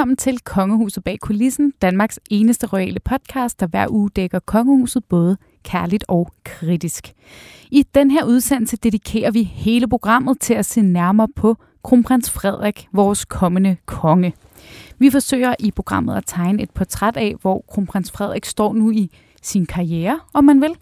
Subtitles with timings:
[0.00, 5.36] Velkommen til Kongehuset bag kulissen, Danmarks eneste royale podcast, der hver uge dækker kongehuset både
[5.64, 7.12] kærligt og kritisk.
[7.70, 12.88] I den her udsendelse dedikerer vi hele programmet til at se nærmere på kronprins Frederik,
[12.92, 14.34] vores kommende konge.
[14.98, 19.10] Vi forsøger i programmet at tegne et portræt af, hvor kronprins Frederik står nu i
[19.42, 20.74] sin karriere, om man vil.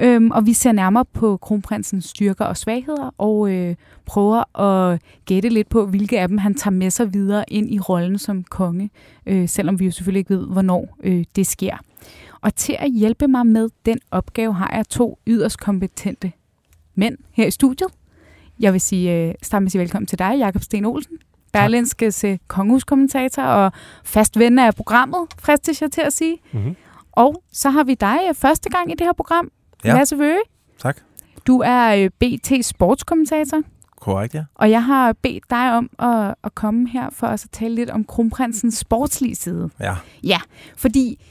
[0.00, 3.74] Øhm, og vi ser nærmere på kronprinsens styrker og svagheder, og øh,
[4.06, 7.78] prøver at gætte lidt på, hvilke af dem han tager med sig videre ind i
[7.78, 8.90] rollen som konge,
[9.26, 11.76] øh, selvom vi jo selvfølgelig ikke ved, hvornår øh, det sker.
[12.40, 16.32] Og til at hjælpe mig med den opgave, har jeg to yderst kompetente
[16.94, 17.88] mænd her i studiet.
[18.60, 21.18] Jeg vil sige, øh, starte med at sige velkommen til dig, Jakob Sten Olsen.
[21.52, 23.72] Berlinskes øh, kongehuskommentator og
[24.04, 26.38] fast ven af programmet, fristes jeg til at sige.
[26.52, 26.76] Mm-hmm.
[27.12, 29.50] Og så har vi dig øh, første gang i det her program,
[29.84, 29.94] ja.
[29.94, 30.40] Lasse Vøge.
[30.78, 30.96] Tak.
[31.46, 33.62] Du er øh, BT sportskommentator.
[34.00, 34.44] Korrekt, ja.
[34.54, 37.90] Og jeg har bedt dig om at, at komme her for os at tale lidt
[37.90, 39.70] om kronprinsens sportslige side.
[39.80, 39.96] Ja.
[40.22, 40.40] Ja,
[40.76, 41.24] fordi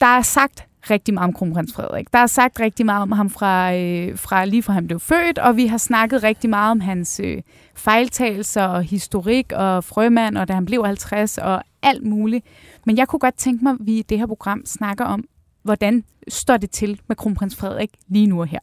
[0.00, 2.12] der er sagt rigtig meget om kronprins Frederik.
[2.12, 5.38] Der er sagt rigtig meget om ham fra, øh, fra lige fra han blev født,
[5.38, 7.42] og vi har snakket rigtig meget om hans øh,
[7.74, 12.46] fejltagelser og historik og frømand, og da han blev 50 og alt muligt.
[12.86, 15.24] Men jeg kunne godt tænke mig, at vi i det her program snakker om,
[15.62, 18.60] hvordan står det til med kronprins Frederik lige nu og her.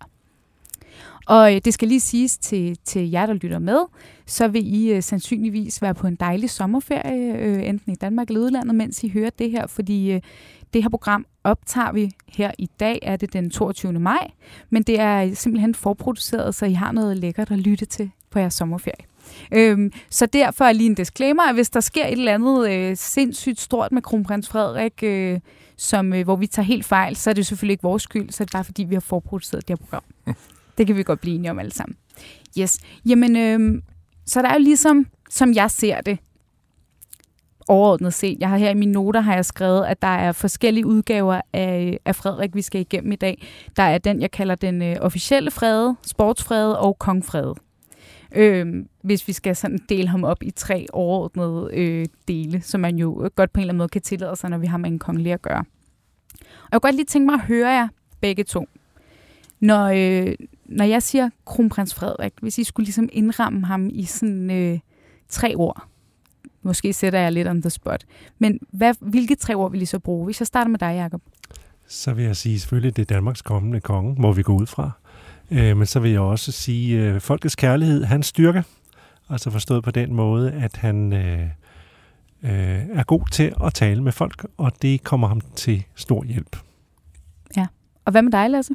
[1.30, 3.80] Og øh, det skal lige siges til, til jer, der lytter med,
[4.26, 8.42] så vil I øh, sandsynligvis være på en dejlig sommerferie, øh, enten i Danmark eller
[8.42, 10.22] udlandet, mens I hører det her, fordi øh,
[10.74, 14.00] det her program optager vi her i dag, er det den 22.
[14.00, 14.32] maj,
[14.70, 18.54] men det er simpelthen forproduceret, så I har noget lækkert at lytte til på jeres
[18.54, 19.06] sommerferie.
[19.52, 22.98] Øhm, så derfor er lige en disclaimer, at hvis der sker et eller andet øh,
[22.98, 25.40] sindssygt stort med kronprins Frederik, øh,
[25.78, 28.44] som, øh, hvor vi tager helt fejl, så er det selvfølgelig ikke vores skyld, så
[28.44, 30.04] er det bare fordi, vi har forproduceret det her program.
[30.78, 31.96] Det kan vi godt blive enige om alle sammen.
[32.60, 32.78] Yes.
[33.06, 33.82] Jamen, øh,
[34.26, 36.20] så der er jo ligesom, som jeg ser det,
[37.70, 38.38] overordnet set.
[38.40, 42.00] Jeg har her i mine noter har jeg skrevet, at der er forskellige udgaver af,
[42.06, 43.48] af Frederik, vi skal igennem i dag.
[43.76, 47.56] Der er den, jeg kalder den øh, officielle frede, sportsfrede og kongfrede.
[48.36, 52.96] Øh, hvis vi skal sådan dele ham op i tre overordnede øh, dele, som man
[52.96, 55.00] jo godt på en eller anden måde kan tillade sig, når vi har med en
[55.00, 55.64] kongelig at gøre.
[56.40, 57.88] Og jeg kunne godt lige tænke mig at høre jer
[58.22, 58.66] begge to.
[59.60, 60.34] Når, øh,
[60.66, 64.80] når jeg siger kronprins Frederik, hvis I skulle ligesom indramme ham i sådan øh,
[65.30, 65.90] tre ord,
[66.64, 68.06] måske sætter jeg lidt on the spot,
[68.40, 70.26] men hvad, hvilke tre ord vil I så bruge?
[70.26, 71.22] Hvis jeg starter med dig, Jacob.
[71.88, 74.92] Så vil jeg sige selvfølgelig, det er Danmarks kommende konge, må vi gå ud fra.
[75.52, 78.64] Øh, men så vil jeg også sige øh, folkets kærlighed, hans styrke.
[79.30, 81.42] Altså forstået på den måde, at han øh,
[82.44, 86.58] øh, er god til at tale med folk, og det kommer ham til stor hjælp.
[87.58, 87.68] Ja.
[88.06, 88.74] Og hvad med dig, Lasse?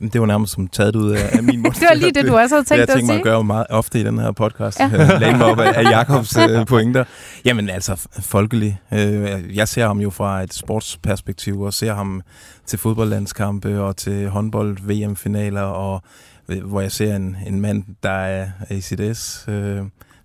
[0.00, 1.74] Det var nærmest som taget ud af, min mund.
[1.74, 3.00] det var lige det, du også havde tænkt dig at sige.
[3.00, 4.80] Det jeg mig at gøre meget ofte i den her podcast.
[4.80, 5.18] Ja.
[5.18, 7.04] Læne mig op af, af Jakobs øh, pointer.
[7.44, 8.80] Jamen altså, folkelig.
[8.92, 12.22] Øh, jeg ser ham jo fra et sportsperspektiv, og ser ham
[12.66, 16.02] til fodboldlandskampe og til håndbold-VM-finaler, og
[16.48, 19.46] øh, hvor jeg ser en, en mand, der er i sit S.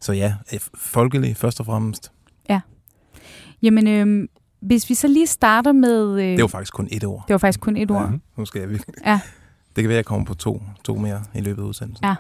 [0.01, 0.33] Så ja,
[0.75, 2.11] folkelig først og fremmest.
[2.49, 2.59] Ja.
[3.63, 4.27] Jamen, øh,
[4.61, 6.21] hvis vi så lige starter med...
[6.21, 7.23] Øh, det var faktisk kun et ord.
[7.27, 8.01] Det var faktisk kun et ord.
[8.01, 8.95] Ja, nu skal jeg virkelig...
[9.05, 9.19] Ja.
[9.75, 12.05] Det kan være, at jeg kommer på to, to mere i løbet af udsendelsen.
[12.05, 12.15] Ja.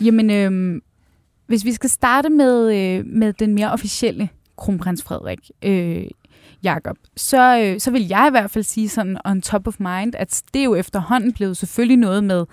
[0.00, 0.80] Jamen, øh,
[1.46, 6.04] hvis vi skal starte med, øh, med den mere officielle kronprins Frederik, øh,
[6.62, 10.14] Jakob, så, øh, så vil jeg i hvert fald sige sådan on top of mind,
[10.14, 12.44] at det er jo efterhånden blevet selvfølgelig noget med,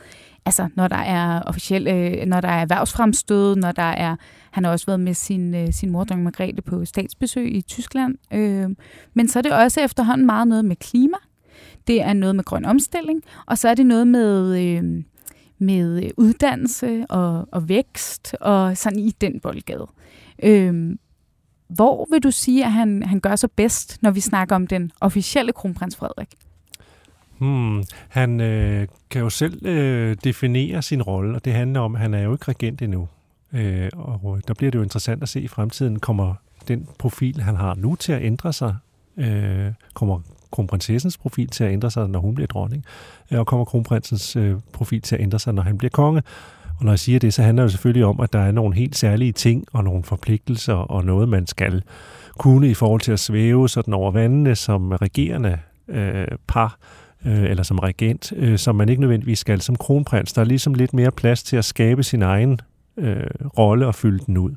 [0.46, 4.16] altså når der er officielle, øh, når der er erhvervsfremstød, når der er,
[4.52, 8.16] han har også været med sin, øh, sin mor, dronning Margrethe, på statsbesøg i Tyskland,
[8.34, 8.70] øh,
[9.14, 11.18] men så er det også efterhånden meget noget med klima,
[11.88, 15.04] det er noget med grøn omstilling, og så er det noget med, øh,
[15.58, 19.88] med uddannelse og, og vækst, og sådan i den boldgade.
[20.44, 20.96] Øh,
[21.68, 24.92] hvor vil du sige, at han, han gør sig bedst, når vi snakker om den
[25.02, 26.30] officielle kronprins Frederik?
[27.38, 32.02] Hmm, han øh, kan jo selv øh, definere sin rolle, og det handler om, at
[32.02, 33.08] han er jo ikke regent endnu.
[33.54, 36.34] Øh, og øh, der bliver det jo interessant at se i fremtiden, kommer
[36.68, 38.76] den profil, han har nu til at ændre sig?
[39.18, 40.20] Øh, kommer
[40.52, 42.86] kronprinsessens profil til at ændre sig, når hun bliver dronning,
[43.32, 46.22] øh, og kommer kronprinsens øh, profil til at ændre sig, når han bliver konge.
[46.80, 48.96] Og når jeg siger det, så handler det selvfølgelig om, at der er nogle helt
[48.96, 51.84] særlige ting og nogle forpligtelser og noget, man skal
[52.38, 55.58] kunne i forhold til at svæve sådan over vandene som regerende
[55.88, 56.78] øh, par
[57.26, 60.34] øh, eller som regent, øh, som man ikke nødvendigvis skal som kronprins.
[60.34, 62.60] Der er ligesom lidt mere plads til at skabe sin egen
[62.98, 63.28] øh,
[63.58, 64.52] rolle og fylde den ud.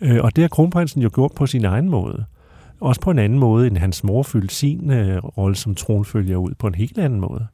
[0.00, 2.24] Øh, og det har kronprinsen jo gjort på sin egen måde.
[2.80, 6.54] Også på en anden måde, end hans mor fyldte sin øh, rolle som tronfølger ud
[6.58, 7.46] på en helt anden måde.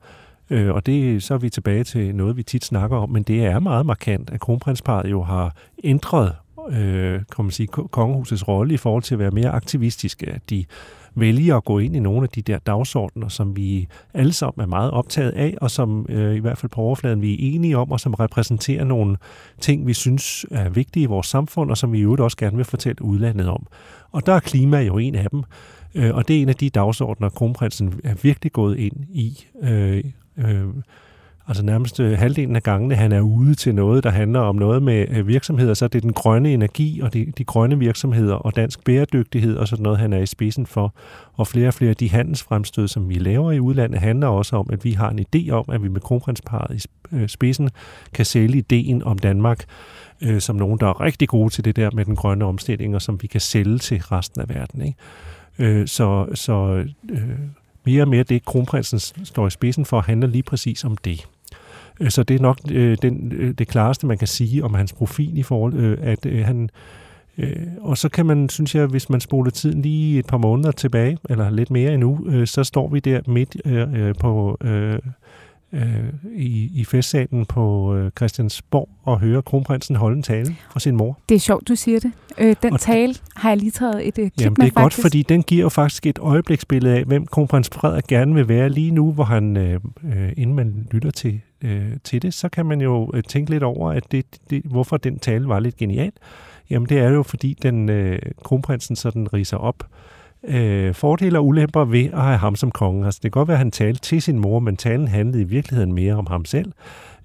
[0.50, 3.44] Øh, og det så er vi tilbage til noget, vi tit snakker om, men det
[3.44, 6.32] er meget markant, at kronprinsparet jo har ændret
[6.70, 10.64] øh, kan man sige, kongehusets rolle i forhold til at være mere aktivistiske, at de
[11.16, 14.66] vælge at gå ind i nogle af de der dagsordner, som vi alle sammen er
[14.66, 17.92] meget optaget af, og som øh, i hvert fald på overfladen vi er enige om,
[17.92, 19.16] og som repræsenterer nogle
[19.60, 22.56] ting, vi synes er vigtige i vores samfund, og som vi i øvrigt også gerne
[22.56, 23.66] vil fortælle udlandet om.
[24.12, 25.42] Og der er klima jo en af dem,
[25.94, 29.46] øh, og det er en af de dagsordner, kronprinsen er virkelig gået ind i.
[29.62, 30.04] Øh,
[30.36, 30.64] øh,
[31.48, 34.82] Altså nærmest øh, halvdelen af gangene, han er ude til noget, der handler om noget
[34.82, 38.56] med øh, virksomheder, så det er den grønne energi og de, de grønne virksomheder og
[38.56, 40.94] dansk bæredygtighed og sådan noget, han er i spidsen for.
[41.34, 44.68] Og flere og flere af de handelsfremstød, som vi laver i udlandet, handler også om,
[44.72, 47.70] at vi har en idé om, at vi med kronprinsparet i øh, spidsen
[48.14, 49.64] kan sælge ideen om Danmark
[50.22, 53.02] øh, som nogen, der er rigtig gode til det der med den grønne omstilling, og
[53.02, 54.82] som vi kan sælge til resten af verden.
[54.82, 54.98] Ikke?
[55.58, 57.28] Øh, så så øh,
[57.84, 61.26] mere og mere det, kronprinsen står i spidsen for, handler lige præcis om det.
[62.08, 65.38] Så det er nok øh, den, øh, det klareste, man kan sige om hans profil
[65.38, 66.70] i forhold, øh, at øh, han...
[67.38, 70.70] Øh, og så kan man, synes jeg, hvis man spoler tiden lige et par måneder
[70.70, 74.58] tilbage, eller lidt mere endnu, øh, så står vi der midt øh, øh på...
[74.64, 74.98] Øh,
[75.72, 76.04] øh,
[76.34, 81.18] i, i festsalen på øh, Christiansborg og høre kronprinsen holde en tale for sin mor.
[81.28, 82.12] Det er sjovt, du siger det.
[82.38, 84.80] Øh, den og tale har jeg lige taget et øh, klip jamen, med, det er
[84.80, 84.96] faktisk.
[84.96, 88.68] godt, fordi den giver jo faktisk et øjebliksbillede af, hvem kronprins Frederik gerne vil være
[88.68, 92.66] lige nu, hvor han, øh, øh, inden man lytter til, øh, til det, så kan
[92.66, 96.12] man jo øh, tænke lidt over, at det, det, hvorfor den tale var lidt genial.
[96.70, 99.84] Jamen, det er jo, fordi den øh, kronprinsen sådan riser op
[100.44, 103.04] øh, fordele og ulemper ved at have ham som konge.
[103.04, 105.44] Altså, det kan godt være, at han talte til sin mor, men talen handlede i
[105.44, 106.72] virkeligheden mere om ham selv,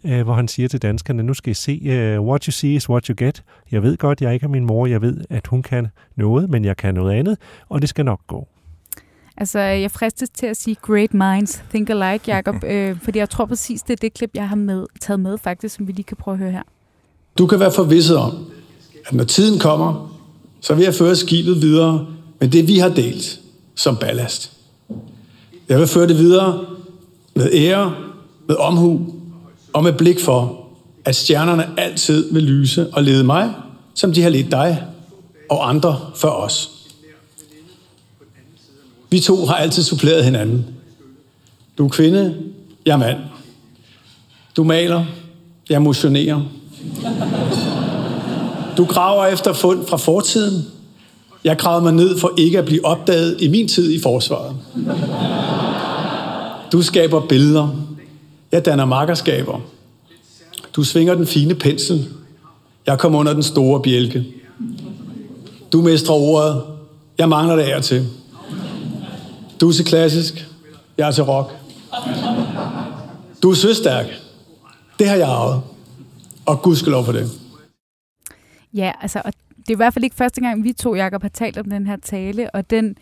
[0.05, 1.81] øh, hvor han siger til danskerne, nu skal I se,
[2.17, 3.43] uh, what you see is what you get.
[3.71, 6.65] Jeg ved godt, jeg ikke er min mor, jeg ved, at hun kan noget, men
[6.65, 7.37] jeg kan noget andet,
[7.69, 8.47] og det skal nok gå.
[9.41, 13.45] Altså, jeg fristes til at sige great minds think alike, Jacob, øh, fordi jeg tror
[13.45, 16.17] præcis, det er det klip, jeg har med, taget med faktisk, som vi lige kan
[16.17, 16.63] prøve at høre her.
[17.37, 18.31] Du kan være forvisset om,
[19.05, 20.17] at når tiden kommer,
[20.61, 22.07] så vil jeg føre skibet videre
[22.41, 23.39] men det vi har delt
[23.75, 24.51] som ballast.
[25.69, 26.65] Jeg vil føre det videre
[27.35, 27.95] med ære,
[28.47, 29.13] med omhu
[29.73, 30.65] og med blik for,
[31.05, 33.53] at stjernerne altid vil lyse og lede mig,
[33.95, 34.83] som de har ledt dig
[35.49, 36.80] og andre før os.
[39.11, 40.65] Vi to har altid suppleret hinanden.
[41.77, 42.35] Du er kvinde,
[42.85, 43.17] jeg er mand.
[44.57, 45.05] Du maler,
[45.69, 46.41] jeg motionerer.
[48.77, 50.65] Du graver efter fund fra fortiden,
[51.43, 54.55] jeg gravede mig ned for ikke at blive opdaget i min tid i forsvaret.
[56.71, 57.69] Du skaber billeder.
[58.51, 59.61] Jeg danner makkerskaber.
[60.75, 62.07] Du svinger den fine pensel.
[62.85, 64.25] Jeg kommer under den store bjælke.
[65.71, 66.61] Du mestrer ordet.
[67.17, 68.07] Jeg mangler det af til.
[69.61, 70.33] Du er til klassisk.
[70.97, 71.51] Jeg er til rock.
[73.43, 74.05] Du er søstærk.
[74.99, 75.63] Det har jeg arvet.
[76.45, 77.29] Og Gud skal lov for det.
[78.73, 81.29] Ja, altså, og det er i hvert fald ikke første gang, vi to, Jacob, har
[81.29, 82.95] talt om den her tale, og den,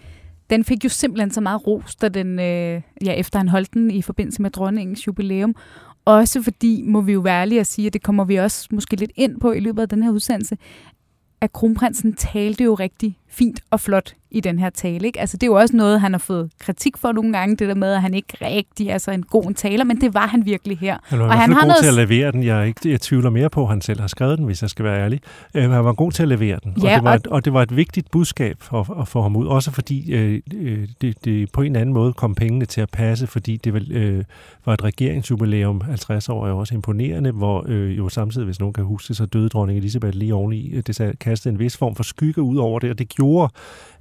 [0.50, 3.92] den fik jo simpelthen så meget ros, da den, øh, ja, efter han holdt den
[3.92, 5.56] i forbindelse med dronningens jubilæum.
[6.06, 8.96] Også fordi, må vi jo være ærlige at sige, at det kommer vi også måske
[8.96, 10.58] lidt ind på i løbet af den her udsendelse,
[11.42, 15.08] at kronprinsen talte jo rigtig fint og flot i den her tale.
[15.08, 15.20] Ikke?
[15.20, 17.76] Altså, det er jo også noget, han har fået kritik for nogle gange, det der
[17.76, 20.78] med, at han ikke rigtig er så en god taler, men det var han virkelig
[20.78, 20.98] her.
[21.04, 21.80] Han var og han har god noget...
[21.82, 22.44] til at levere den.
[22.44, 24.86] Jeg, ikke, jeg tvivler mere på, at han selv har skrevet den, hvis jeg skal
[24.86, 25.20] være ærlig.
[25.56, 27.16] Uh, han var god til at levere den, ja, og, det var og...
[27.16, 30.40] Et, og det var et vigtigt budskab for, at få ham ud, også fordi uh,
[31.02, 34.18] det, det på en eller anden måde kom pengene til at passe, fordi det vel,
[34.18, 34.24] uh,
[34.66, 38.84] var et regeringsjubilæum, 50 år er også imponerende, hvor uh, jo samtidig, hvis nogen kan
[38.84, 40.82] huske så døde dronning Elisabeth lige oveni.
[40.82, 43.54] Det kastede en vis form for skygge ud over det, og det gjorde,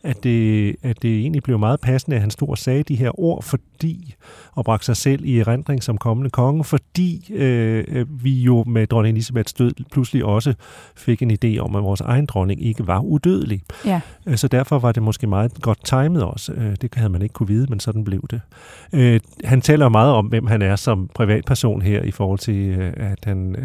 [0.03, 3.21] at det, at det egentlig blev meget passende, at han stod og sagde de her
[3.21, 4.15] ord, for fordi,
[4.53, 9.15] og bragte sig selv i erindring som kommende konge, fordi øh, vi jo med dronning
[9.17, 10.55] Elisabeths død pludselig også
[10.97, 13.63] fik en idé om, at vores egen dronning ikke var udødelig.
[13.85, 14.01] Ja.
[14.27, 16.53] Øh, så derfor var det måske meget godt timet også.
[16.53, 18.41] Øh, det havde man ikke kunne vide, men sådan blev det.
[18.93, 23.25] Øh, han taler meget om, hvem han er som privatperson her, i forhold til, at
[23.25, 23.57] han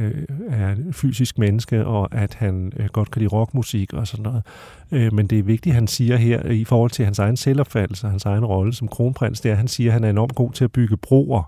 [0.49, 4.43] er fysisk menneske, og at han godt kan lide rockmusik og sådan noget.
[5.13, 8.45] Men det er vigtigt, han siger her i forhold til hans egen selvopfattelse, hans egen
[8.45, 10.71] rolle som kronprins, det er, at han siger, at han er enormt god til at
[10.71, 11.43] bygge broer.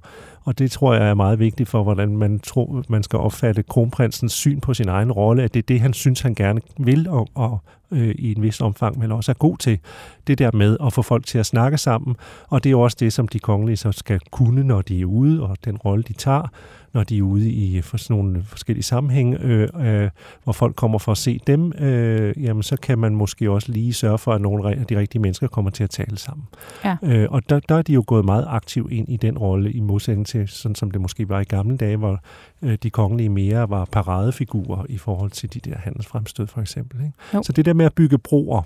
[0.46, 4.34] Og det tror jeg er meget vigtigt for, hvordan man tror, man skal opfatte kronprinsens
[4.34, 7.28] syn på sin egen rolle, at det er det, han synes, han gerne vil, og,
[7.36, 7.60] og
[7.92, 9.80] øh, i en vis omfang vel også er god til.
[10.28, 12.16] Det der med at få folk til at snakke sammen,
[12.48, 15.44] og det er også det, som de kongelige så skal kunne, når de er ude,
[15.44, 16.48] og den rolle, de tager
[16.96, 20.10] når de er ude i for sådan nogle forskellige sammenhænge, øh, øh,
[20.44, 23.94] hvor folk kommer for at se dem, øh, jamen så kan man måske også lige
[23.94, 26.48] sørge for, at nogle af de rigtige mennesker kommer til at tale sammen.
[26.86, 26.98] Ja.
[27.04, 29.80] Øh, og der, der er de jo gået meget aktivt ind i den rolle, i
[29.80, 32.20] modsætning til, sådan som det måske var i gamle dage, hvor
[32.62, 37.02] øh, de kongelige mere var paradefigurer i forhold til de der handelsfremstød for eksempel.
[37.02, 37.44] Ikke?
[37.44, 38.64] Så det der med at bygge broer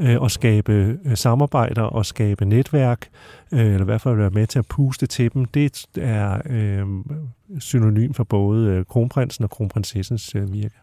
[0.00, 3.08] øh, og skabe øh, samarbejder og skabe netværk,
[3.52, 6.86] øh, eller i hvert fald være med til at puste til dem, det er øh,
[7.58, 10.74] synonym for både øh, kronprinsen og kronprinsessens øh, virke.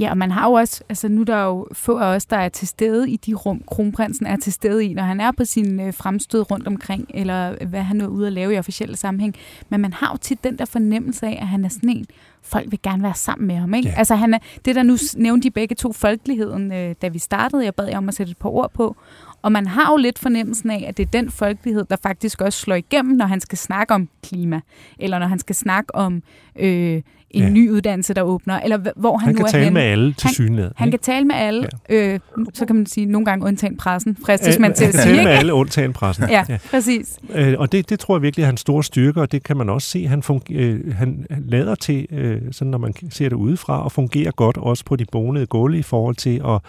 [0.00, 2.36] Ja, og man har jo også, altså nu er der jo få af os, der
[2.36, 5.44] er til stede i de rum, kronprinsen er til stede i, når han er på
[5.44, 9.34] sin øh, fremstød rundt omkring, eller hvad han er ude at lave i officielle sammenhæng.
[9.68, 12.06] Men man har jo tit den der fornemmelse af, at han er sådan en,
[12.42, 13.74] folk vil gerne være sammen med ham.
[13.74, 13.88] Ikke?
[13.88, 13.94] Ja.
[13.98, 17.64] Altså han er, det der nu nævnte de begge to folkeligheden, øh, da vi startede,
[17.64, 18.96] jeg bad jer om at sætte et par ord på,
[19.42, 22.58] og man har jo lidt fornemmelsen af, at det er den folkelighed, der faktisk også
[22.58, 24.60] slår igennem, når han skal snakke om klima,
[24.98, 26.22] eller når han skal snakke om
[26.56, 27.50] øh, en ja.
[27.50, 30.30] ny uddannelse, der åbner, eller hvor han, han nu er kan tale med alle til
[30.30, 30.72] synligheden.
[30.76, 32.12] Han, han kan tale med alle, ja.
[32.14, 32.20] øh,
[32.54, 35.14] så kan man sige, nogle gange undtagen pressen, fristes man til at sige.
[35.14, 36.24] tale med alle, undtagen pressen.
[36.30, 37.18] ja, ja, præcis.
[37.34, 39.68] Øh, og det, det tror jeg virkelig er hans store styrke, og det kan man
[39.68, 43.84] også se, han, funger, øh, han lader til, øh, sådan når man ser det udefra,
[43.84, 46.60] og fungerer godt også på de bonede gulve i forhold til at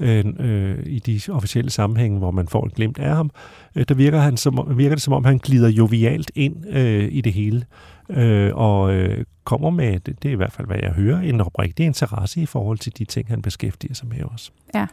[0.00, 3.30] øh, øh, i de officielle sammenhænge, hvor man får et glimt af ham,
[3.76, 7.20] øh, der virker, han som, virker det som om, han glider jovialt ind øh, i
[7.20, 7.64] det hele
[8.10, 11.40] øh, og øh, kommer med, det, det er i hvert fald, hvad jeg hører, en
[11.40, 14.50] oprigtig interesse i forhold til de ting, han beskæftiger sig med også.
[14.74, 14.86] Ja.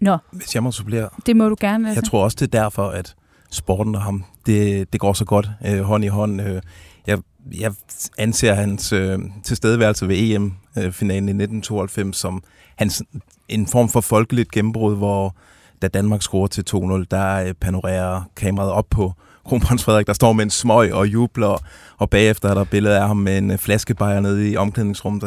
[0.00, 0.16] Nå.
[0.32, 1.08] Hvis jeg må supplere.
[1.26, 1.88] Det må du gerne.
[1.88, 2.00] Altså.
[2.00, 3.14] Jeg tror også, det er derfor, at
[3.50, 6.40] sporten og ham, det, det går så godt øh, hånd i hånd.
[6.40, 6.62] Øh,
[7.06, 7.18] jeg,
[7.52, 7.72] jeg
[8.18, 12.42] anser hans øh, tilstedeværelse ved EM-finalen i 1992 som
[12.76, 13.02] hans,
[13.48, 15.36] en form for folkeligt gennembrud, hvor
[15.82, 19.12] da Danmark scorer til 2-0, der øh, panorerer kameraet op på
[19.44, 21.62] kronprins Frederik, der står med en smøg og jubler,
[21.98, 25.22] og bagefter er der billede af ham med en øh, flaskebajer nede i omklædningsrummet.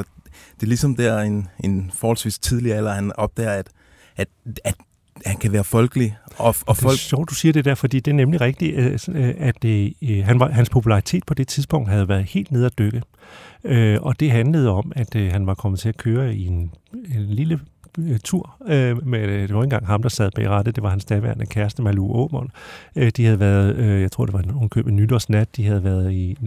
[0.55, 3.67] Det er ligesom der en, en forholdsvis tidlig alder, han opdager, at,
[4.15, 4.27] at,
[4.65, 4.75] at
[5.25, 6.17] han kan være folkelig.
[6.37, 6.99] Og, og det er folk...
[6.99, 8.77] sjovt, du siger det der, fordi det er nemlig rigtigt,
[9.09, 9.93] øh, at det,
[10.23, 13.01] han var, hans popularitet på det tidspunkt havde været helt nede at dykke.
[14.01, 16.71] Og det handlede om, at han var kommet til at køre i en,
[17.15, 17.59] en lille
[17.97, 18.55] øh, tur.
[18.67, 20.75] Øh, med, øh, det var ikke engang ham, der sad bag rettet.
[20.75, 22.49] Det var hans daværende kæreste, Malu Aumund.
[22.95, 26.11] Øh, de havde været, øh, jeg tror det var en køb nytårsnat, de havde været
[26.11, 26.37] i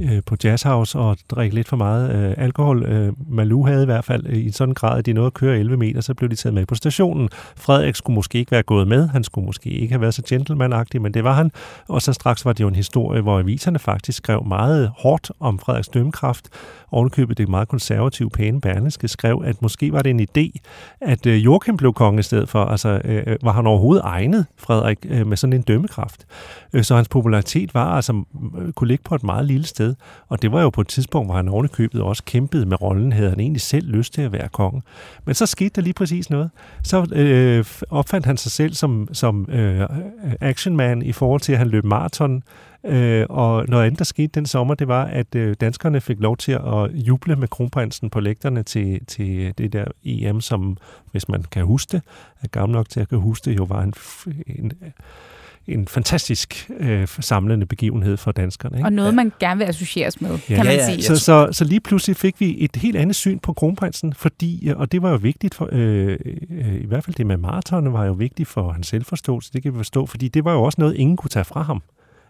[0.00, 2.84] øh, på Jazzhouse og drikke lidt for meget øh, alkohol.
[2.84, 5.58] Øh, Malu havde i hvert fald øh, i sådan grad, at de nåede at køre
[5.58, 7.28] 11 meter, så blev de taget med på stationen.
[7.56, 11.02] Frederik skulle måske ikke være gået med, han skulle måske ikke have været så gentlemanagtig,
[11.02, 11.50] men det var han.
[11.88, 15.58] Og så straks var det jo en historie, hvor aviserne faktisk skrev meget hårdt om
[15.58, 16.48] Frederiks dømmekraft.
[16.92, 20.60] Ovenkøbet det meget konservative pæne Berneske skrev, at måske var det en idé,
[21.00, 22.64] at øh, Joachim blev konge i stedet for.
[22.64, 26.26] Altså, øh, øh, var han overhovedet egnet, Frederik, øh, med sådan en dømmekraft?
[26.72, 28.24] Øh, så hans popularitet var altså,
[28.58, 29.94] øh, kunne ligge på et meget lille sted sted.
[30.28, 33.30] Og det var jo på et tidspunkt, hvor han ovenikøbet også kæmpede med rollen, havde
[33.30, 34.82] han egentlig selv lyst til at være konge.
[35.24, 36.50] Men så skete der lige præcis noget.
[36.82, 39.88] Så øh, opfandt han sig selv som, som øh,
[40.40, 42.42] actionman i forhold til, at han løb maraton.
[42.86, 46.36] Øh, og noget andet, der skete den sommer, det var, at øh, danskerne fik lov
[46.36, 50.76] til at juble med kronprinsen på lægterne til, til det der EM, som,
[51.10, 52.02] hvis man kan huske det,
[52.42, 53.94] er gammel nok til at kan huske det, jo var en,
[54.46, 54.72] en
[55.66, 58.76] en fantastisk øh, samlende begivenhed for danskerne.
[58.76, 58.86] Ikke?
[58.86, 60.54] Og noget, man gerne vil associeres med, ja.
[60.54, 61.02] kan man sige.
[61.02, 64.92] Så, så, så lige pludselig fik vi et helt andet syn på kronprinsen, fordi, og
[64.92, 66.18] det var jo vigtigt for, øh,
[66.50, 69.72] øh, i hvert fald det med maratonerne var jo vigtigt for hans selvforståelse, det kan
[69.72, 71.82] vi forstå, fordi det var jo også noget, ingen kunne tage fra ham.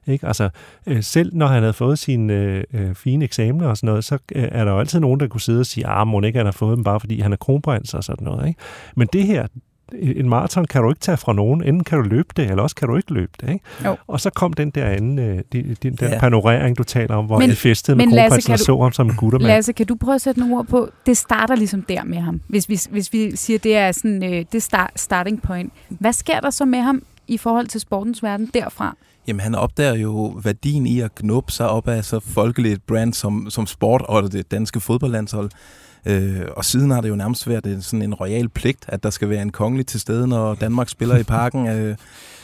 [0.07, 0.27] Ikke?
[0.27, 0.49] Altså,
[0.87, 4.19] øh, selv når han havde fået sine øh, øh, fine eksamener og sådan noget, så
[4.35, 6.47] øh, er der jo altid nogen, der kunne sidde og sige, ah, må ikke han
[6.47, 8.49] har fået dem bare fordi han er kronprins og sådan noget.
[8.49, 8.61] Ikke?
[8.97, 9.47] Men det her,
[9.93, 11.65] en maraton kan du ikke tage fra nogen.
[11.65, 13.49] Enten kan du løbe det, eller også kan du ikke løbe det.
[13.49, 13.65] Ikke?
[13.85, 13.97] Jo.
[14.07, 16.19] Og så kom den der anden, øh, den, den ja.
[16.19, 19.17] panorering, du taler om, hvor men, jeg festede med kronprinsen og så ham som en
[19.17, 19.47] guttermand.
[19.47, 20.89] Lasse, kan du prøve at sætte nogle ord på?
[21.07, 22.41] Det starter ligesom der med ham.
[22.49, 25.73] Hvis vi, hvis vi siger, det er sådan øh, det start, starting point.
[25.89, 28.97] Hvad sker der så med ham i forhold til sportens verden derfra?
[29.29, 33.51] Jamen, han opdager jo værdien i at knuppe sig op af så folkeligt brand som,
[33.51, 35.51] som sport og det danske fodboldlandshold.
[36.07, 39.29] Øh, og siden har det jo nærmest været sådan en royal pligt, at der skal
[39.29, 41.67] være en kongelig til stede, når Danmark spiller i parken.
[41.75, 41.97] Øh,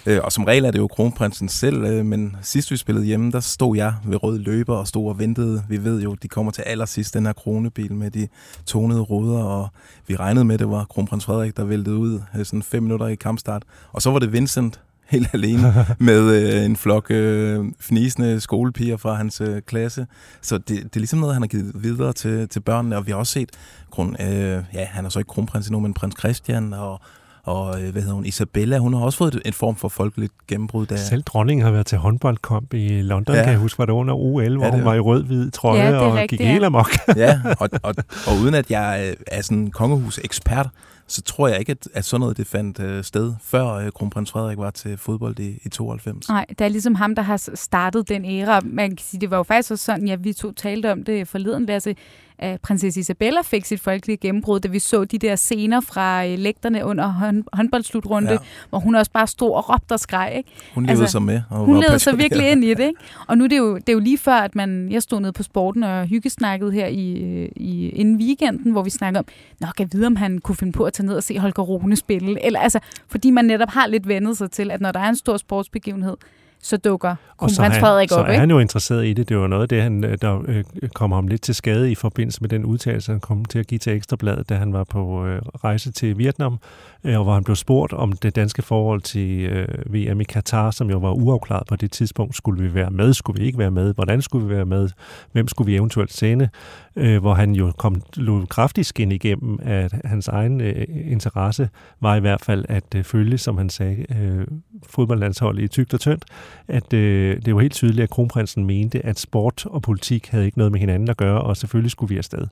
[0.06, 3.30] øh, og som regel er det jo kronprinsen selv, øh, men sidst vi spillede hjemme,
[3.30, 5.64] der stod jeg ved rød løber og stod og ventede.
[5.68, 8.28] Vi ved jo, de kommer til allersidst, den her kronebil med de
[8.66, 9.68] tonede ruder, og
[10.06, 13.06] vi regnede med, at det var kronprins Frederik, der væltede ud øh, sådan fem minutter
[13.06, 13.62] i kampstart.
[13.92, 19.14] Og så var det Vincent, helt alene med øh, en flok øh, fnisende skolepiger fra
[19.14, 20.06] hans øh, klasse.
[20.42, 23.12] Så det, det er ligesom noget, han har givet videre til, til børnene, og vi
[23.12, 23.50] har også set,
[23.90, 27.00] kron, øh, ja, han er så ikke kronprins endnu, men prins Christian og
[27.44, 30.86] og øh, hvad hedder hun, Isabella, hun har også fået en form for folkeligt gennembrud.
[30.86, 30.96] Der.
[30.96, 33.42] Selv dronningen har været til håndboldkamp i London, ja.
[33.42, 35.98] kan jeg huske, var det under OL, hvor ja, hun var i rød-hvid trøje ja,
[35.98, 36.52] og rigtigt, gik ja.
[36.52, 36.90] helt amok.
[37.16, 37.94] ja, og, og,
[38.26, 40.68] og uden at jeg er sådan kongehus-ekspert,
[41.10, 44.30] så tror jeg ikke, at, at sådan noget det fandt øh, sted, før øh, kronprins
[44.30, 46.28] Frederik var til fodbold i, i 92.
[46.28, 48.60] Nej, det er ligesom ham, der har startet den æra.
[48.64, 51.28] Man kan sige, det var jo faktisk også sådan, ja, vi to talte om det
[51.28, 51.96] forleden, Lasse,
[52.40, 56.38] at prinsesse Isabella fik sit folkelige gennembrud, da vi så de der scener fra øh,
[56.38, 58.38] lægterne under hånd, håndboldslutrunde, ja.
[58.68, 60.32] hvor hun også bare stod og råbte og skreg.
[60.36, 60.50] Ikke?
[60.74, 61.42] Hun levede altså, sig med.
[61.50, 62.80] Og hun levede sig virkelig ind i det.
[62.80, 63.00] Ikke?
[63.26, 65.32] Og nu det er jo, det er jo lige før, at man, jeg stod nede
[65.32, 67.12] på sporten og hyggesnakkede her i,
[67.56, 69.24] i, inden weekenden, hvor vi snakkede om,
[69.60, 71.62] nå, kan jeg vide, om han kunne finde på at tage ned og se Holger
[71.62, 72.44] Rune spille.
[72.44, 72.78] Eller, altså,
[73.08, 76.16] fordi man netop har lidt vendet sig til, at når der er en stor sportsbegivenhed,
[76.62, 78.26] så dukker kronprins Frederik op.
[78.26, 79.28] Så er han jo interesseret i det.
[79.28, 80.64] Det var noget af det, han, øh, der øh,
[80.94, 83.78] kom ham lidt til skade i forbindelse med den udtalelse, han kom til at give
[83.78, 86.58] til Ekstrabladet, da han var på øh, rejse til Vietnam,
[87.04, 90.70] øh, og hvor han blev spurgt om det danske forhold til øh, VM i Katar,
[90.70, 92.36] som jo var uafklaret på det tidspunkt.
[92.36, 93.14] Skulle vi være med?
[93.14, 93.94] Skulle vi ikke være med?
[93.94, 94.88] Hvordan skulle vi være med?
[95.32, 96.48] Hvem skulle vi eventuelt sende?
[96.96, 98.02] Øh, hvor han jo kom
[98.48, 101.68] kraftigt skin igennem, at hans egen øh, interesse
[102.00, 104.46] var i hvert fald at øh, følge, som han sagde, øh,
[104.88, 106.24] fodboldlandsholdet i tygt og tyndt,
[106.68, 110.58] at øh, det var helt tydeligt, at kronprinsen mente, at sport og politik havde ikke
[110.58, 112.46] noget med hinanden at gøre, og selvfølgelig skulle vi afsted.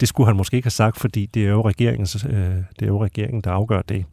[0.00, 2.86] Det skulle han måske ikke have sagt, fordi det er jo, regeringens, øh, det er
[2.86, 4.04] jo regeringen, der afgør det.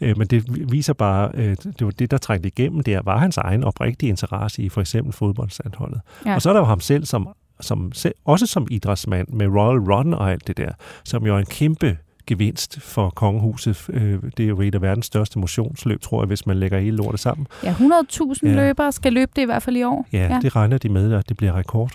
[0.00, 3.36] Øh, men det viser bare, øh, det var det, der trængte igennem, det var hans
[3.36, 6.00] egen oprigtige interesse i for eksempel fodboldsandholdet.
[6.26, 6.34] Ja.
[6.34, 7.28] Og så er der jo ham selv, som
[7.60, 7.92] som,
[8.24, 10.72] også som idrætsmand med Royal Run og alt det der,
[11.04, 13.86] som jo er en kæmpe gevinst for kongehuset.
[13.88, 16.96] Øh, det er jo et af verdens største motionsløb, tror jeg, hvis man lægger hele
[16.96, 17.46] lortet sammen.
[17.64, 18.54] Ja, 100.000 ja.
[18.54, 20.06] løbere skal løbe det i hvert fald i år.
[20.12, 21.90] Ja, ja, det regner de med, at det bliver rekord.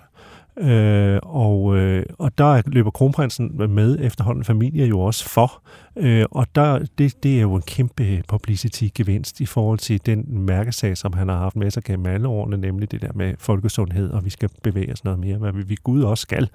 [0.57, 5.61] Øh, og, øh, og der løber kronprinsen med efterhånden familie jo også for.
[5.95, 10.97] Øh, og der, det, det er jo en kæmpe publicity-gevinst i forhold til den mærkesag,
[10.97, 14.25] som han har haft med sig gennem alle årene, nemlig det der med folkesundhed, og
[14.25, 16.49] vi skal bevæge os noget mere, hvad vi, vi Gud også skal.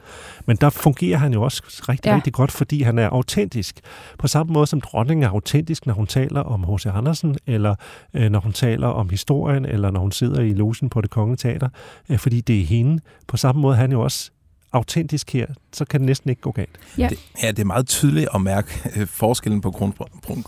[0.46, 2.16] Men der fungerer han jo også rigtig, ja.
[2.16, 3.80] rigtig godt, fordi han er autentisk.
[4.18, 6.86] På samme måde som dronningen er autentisk, når hun taler om H.C.
[6.86, 7.74] Andersen, eller
[8.14, 11.36] øh, når hun taler om historien, eller når hun sidder i logen på det kongelige
[11.36, 11.68] teater,
[12.08, 13.02] øh, fordi det er hende.
[13.26, 14.30] På samme måde han jo også
[14.76, 16.78] autentisk her, så kan det næsten ikke gå galt.
[16.98, 19.94] Ja, det, ja, det er meget tydeligt at mærke øh, forskellen på kron,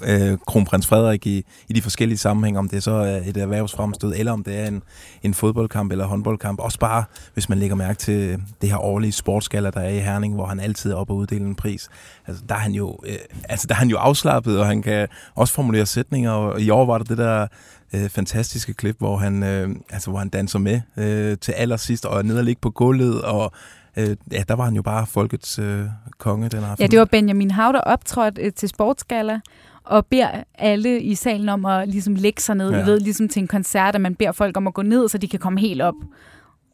[0.05, 4.33] øh, kronprins Frederik i, i de forskellige sammenhænge, om det så er et erhvervsfremstød, eller
[4.33, 4.83] om det er en,
[5.23, 6.61] en fodboldkamp eller håndboldkamp.
[6.61, 10.35] Også bare, hvis man lægger mærke til det her årlige sportsgaller, der er i Herning,
[10.35, 11.89] hvor han altid er oppe og uddele en pris.
[12.27, 13.17] Altså, der er han jo, øh,
[13.49, 16.87] altså, der er han jo afslappet, og han kan også formulere sætninger, og i år
[16.87, 17.47] var der det der
[17.93, 22.19] øh, fantastiske klip, hvor han, øh, altså, hvor han danser med øh, til allersidst, og
[22.19, 23.53] er nede og ligge på gulvet, og
[23.97, 25.85] øh, ja, der var han jo bare folkets øh,
[26.19, 26.83] konge den aften.
[26.83, 29.41] Ja, det var Benjamin Hav, der optrådte øh, til Sportsgala,
[29.85, 32.71] og beder alle i salen om at ligesom lægge sig ned.
[32.71, 32.83] Ja.
[32.83, 35.19] I ved, ligesom til en koncert, at man beder folk om at gå ned, så
[35.19, 35.95] de kan komme helt op.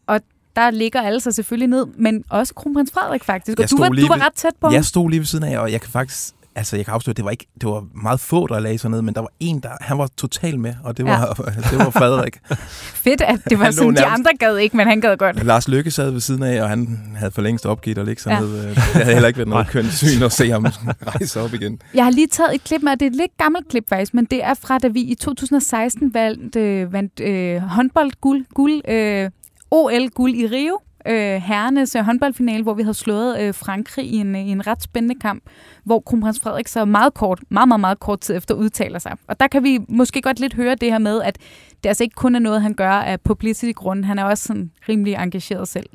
[0.06, 0.20] Og
[0.56, 3.60] der ligger alle sig selvfølgelig ned, men også kronprins Frederik faktisk.
[3.60, 5.72] Og du var, du var ret tæt på Jeg stod lige ved siden af, og
[5.72, 8.60] jeg kan faktisk altså jeg kan afsløre, det var ikke, det var meget få, der
[8.60, 11.36] lagde sig ned, men der var en, der, han var totalt med, og det var,
[11.46, 11.50] ja.
[11.70, 12.38] det var Frederik.
[13.04, 15.44] Fedt, at det var sådan, de andre gad ikke, men han gad godt.
[15.44, 18.30] Lars Lykke sad ved siden af, og han havde for længst opgivet at ligge sig
[18.30, 18.40] ja.
[18.40, 18.68] ned.
[18.68, 20.66] Det havde heller ikke været noget kønt syn at se ham
[21.06, 21.80] rejse op igen.
[21.94, 24.24] Jeg har lige taget et klip med, det er et lidt gammelt klip faktisk, men
[24.24, 29.30] det er fra, da vi i 2016 vandt, øh, vandt øh, håndboldguld, guld, øh,
[29.70, 34.36] OL-guld i Rio øh, herrenes øh, håndboldfinale, hvor vi havde slået øh, Frankrig i en,
[34.36, 35.42] øh, i en ret spændende kamp,
[35.84, 39.16] hvor kronprins Frederik så meget kort, meget, meget, meget kort tid efter udtaler sig.
[39.28, 41.38] Og der kan vi måske godt lidt høre det her med, at
[41.82, 44.04] det altså ikke kun er noget, han gør af publicity-grunden.
[44.04, 45.86] Han er også sådan rimelig engageret selv.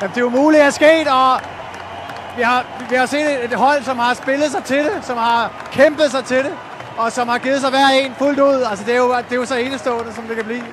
[0.00, 1.40] Jamen, det er umuligt at ske, og
[2.36, 5.68] vi har, vi har set et hold, som har spillet sig til det, som har
[5.72, 6.52] kæmpet sig til det,
[6.98, 8.62] og som har givet sig hver en fuldt ud.
[8.70, 10.64] Altså, det er jo, det er jo så enestående, som det kan blive.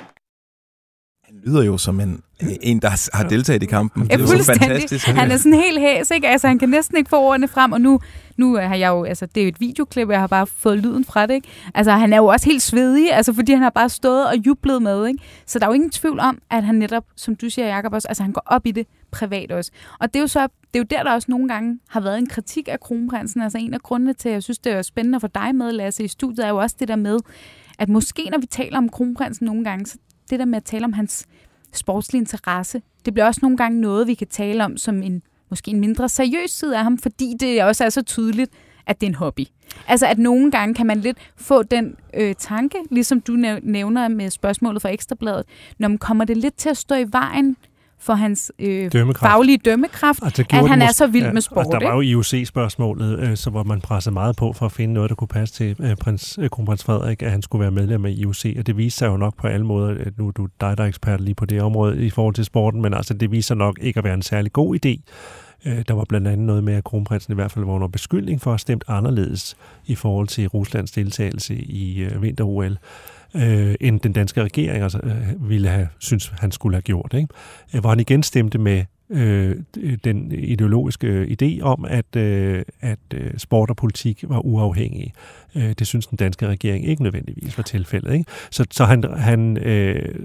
[1.45, 2.21] Lyder jo som en,
[2.61, 4.03] en der har deltaget i kampen.
[4.03, 5.07] Det er jo fantastisk.
[5.07, 6.27] Han er sådan helt hæs, ikke?
[6.27, 7.99] Altså, han kan næsten ikke få ordene frem, og nu,
[8.37, 11.05] nu har jeg jo, altså, det er jo et videoklip, jeg har bare fået lyden
[11.05, 11.47] fra det, ikke?
[11.75, 14.81] Altså, han er jo også helt svedig, altså, fordi han har bare stået og jublet
[14.81, 15.19] med, ikke?
[15.45, 18.07] Så der er jo ingen tvivl om, at han netop, som du siger, Jacob, også,
[18.07, 19.71] altså, han går op i det privat også.
[19.99, 22.17] Og det er jo så, det er jo der, der også nogle gange har været
[22.17, 23.41] en kritik af kronprinsen.
[23.41, 26.03] Altså, en af grundene til, at jeg synes, det er spændende for dig med, Lasse,
[26.03, 27.19] i studiet, er jo også det der med,
[27.79, 29.97] at måske når vi taler om kronprinsen nogle gange, så
[30.29, 31.25] det der med at tale om hans
[31.73, 35.71] sportslige interesse, det bliver også nogle gange noget, vi kan tale om som en måske
[35.71, 38.51] en mindre seriøs side af ham, fordi det også er så tydeligt,
[38.87, 39.45] at det er en hobby.
[39.87, 43.33] Altså at nogle gange kan man lidt få den øh, tanke, ligesom du
[43.63, 45.45] nævner med spørgsmålet fra Ekstrabladet,
[45.79, 47.57] når man kommer det lidt til at stå i vejen
[47.99, 49.31] for hans øh, dømmekraft.
[49.31, 51.65] faglige dømmekraft, at han er så vild ja, med sport.
[51.65, 54.93] Og der var jo IOC-spørgsmålet, øh, så hvor man pressede meget på for at finde
[54.93, 58.05] noget, der kunne passe til øh, prins, øh, kronprins Frederik, at han skulle være medlem
[58.05, 60.47] af IOC, og det viste sig jo nok på alle måder, at nu er du
[60.61, 63.31] dig, der er ekspert lige på det område i forhold til sporten, men altså det
[63.31, 65.01] viser nok ikke at være en særlig god idé
[65.65, 68.41] Øh, der var blandt andet noget med, at kronprinsen i hvert fald var under beskyldning
[68.41, 72.77] for at have stemt anderledes i forhold til Ruslands deltagelse i øh, vinter-OL
[73.35, 77.13] øh, end den danske regering altså, øh, ville have synes han skulle have gjort.
[77.13, 77.27] Ikke?
[77.73, 79.55] Øh, hvor han igen stemte med øh,
[80.03, 85.13] den ideologiske øh, idé om, at, øh, at øh, sport og politik var uafhængige.
[85.55, 88.13] Øh, det synes den danske regering ikke nødvendigvis var tilfældet.
[88.13, 88.25] Ikke?
[88.51, 90.15] Så, så han, han øh,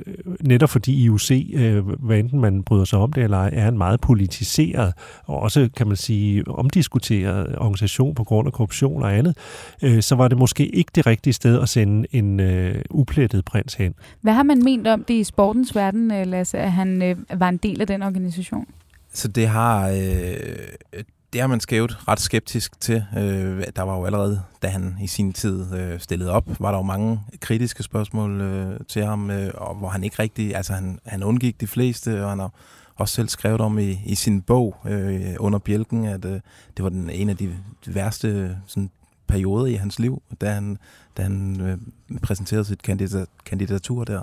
[0.40, 3.78] netop fordi IOC, øh, hvad enten man bryder sig om det eller ej, er en
[3.78, 4.92] meget politiseret
[5.24, 9.36] og også, kan man sige, omdiskuteret organisation på grund af korruption og andet,
[9.82, 13.74] øh, så var det måske ikke det rigtige sted at sende en øh, uplettet prins
[13.74, 13.94] hen.
[14.20, 17.48] Hvad har man ment om det i sportens verden, øh, Lasse, at han øh, var
[17.48, 18.66] en del af den organisation?
[19.12, 23.04] Så det har, øh, det har man skævet ret skeptisk til.
[23.18, 26.78] Øh, der var jo allerede, da han i sin tid øh, stillede op, var der
[26.78, 30.98] jo mange kritiske spørgsmål øh, til ham, øh, og hvor han ikke rigtig, altså han,
[31.06, 32.52] han undgik de fleste, og han har
[32.96, 36.40] også selv skrevet om i, i sin bog øh, under bjælken, at øh,
[36.76, 38.90] det var den en af de værste sådan,
[39.28, 40.78] perioder i hans liv, da han,
[41.16, 41.78] da han øh,
[42.22, 44.22] præsenterede sit kandidat, kandidatur der.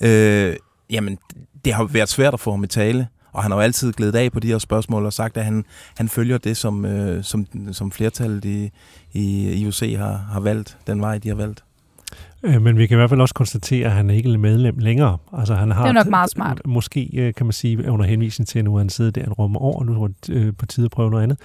[0.00, 0.56] Øh,
[0.90, 1.18] jamen,
[1.64, 4.14] det har været svært at få ham i tale, og han har jo altid glædet
[4.14, 5.64] af på de her spørgsmål og sagt, at han,
[5.96, 8.70] han følger det, som, øh, som, som flertallet i,
[9.12, 11.64] i IOC har, har valgt, den vej, de har valgt.
[12.42, 15.18] Øh, men vi kan i hvert fald også konstatere, at han ikke er medlem længere.
[15.32, 16.60] Altså, han har det er nok meget smart.
[16.64, 19.32] Måske øh, kan man sige, under henvisning til, at nu har han siddet der en
[19.32, 21.38] rum over, og nu er det på tide at prøve noget andet,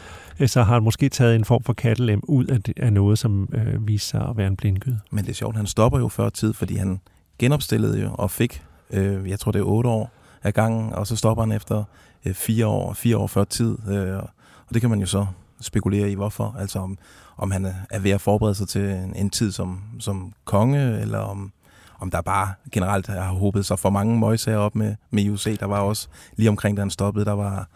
[0.51, 3.88] så har han måske taget en form for kattelem ud af, af noget, som øh,
[3.88, 4.99] viser sig at være en blindgyde.
[5.12, 6.99] Men det er sjovt, han stopper jo før tid, fordi han
[7.39, 10.12] genopstillede jo og fik, øh, jeg tror det er otte år,
[10.43, 11.84] af gangen, og så stopper han efter
[12.25, 13.77] øh, fire år, fire år før tid.
[13.89, 15.25] Øh, og det kan man jo så
[15.62, 16.56] spekulere i, hvorfor.
[16.60, 16.97] Altså om,
[17.38, 21.19] om han er ved at forberede sig til en, en tid som, som konge, eller
[21.19, 21.51] om,
[21.99, 25.60] om der bare generelt har håbet sig for mange møgsager op med, med IOC.
[25.60, 27.67] Der var også lige omkring, da han stoppede, der var,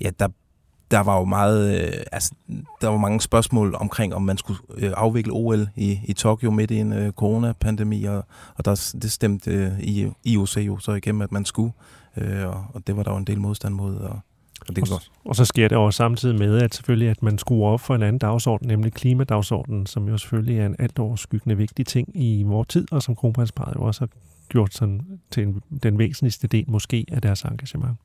[0.00, 0.28] ja, der
[0.90, 2.34] der var jo meget, øh, altså,
[2.80, 6.70] der var mange spørgsmål omkring, om man skulle øh, afvikle OL i, i Tokyo midt
[6.70, 11.22] i en øh, coronapandemi, og, og der, det stemte øh, i, IOC jo så igennem,
[11.22, 11.72] at man skulle,
[12.20, 14.20] øh, og, og det var der jo en del modstand mod, og,
[14.68, 17.70] og, det og, og så sker det også samtidig med, at selvfølgelig, at man skruer
[17.70, 21.86] op for en anden dagsorden, nemlig klimadagsordenen, som jo selvfølgelig er en alt overskyggende vigtig
[21.86, 24.08] ting i vores tid, og som kronprinsparet jo også har
[24.48, 27.96] gjort sådan til en, den væsentligste del måske af deres engagement.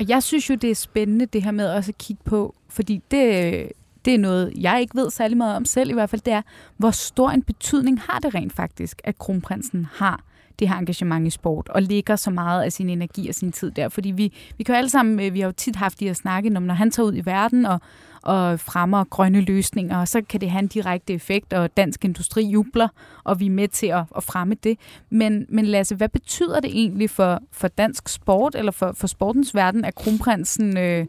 [0.00, 3.02] Og jeg synes jo, det er spændende det her med også at kigge på, fordi
[3.10, 3.68] det,
[4.04, 6.42] det er noget, jeg ikke ved særlig meget om selv i hvert fald, det er,
[6.76, 10.24] hvor stor en betydning har det rent faktisk, at kronprinsen har
[10.58, 13.70] det her engagement i sport, og lægger så meget af sin energi og sin tid
[13.70, 13.88] der.
[13.88, 16.12] Fordi vi, vi kan jo alle sammen, øh, vi har jo tit haft de her
[16.12, 17.80] snakke om, når han tager ud i verden og,
[18.22, 22.88] og fremmer grønne løsninger, så kan det have en direkte effekt, og dansk industri jubler,
[23.24, 24.78] og vi er med til at, at fremme det.
[25.10, 29.54] Men, men Lasse, hvad betyder det egentlig for, for dansk sport, eller for, for sportens
[29.54, 31.06] verden, at kronprinsen øh,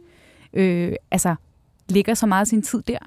[0.53, 1.35] øh, altså,
[1.89, 2.97] lægger så meget af sin tid der?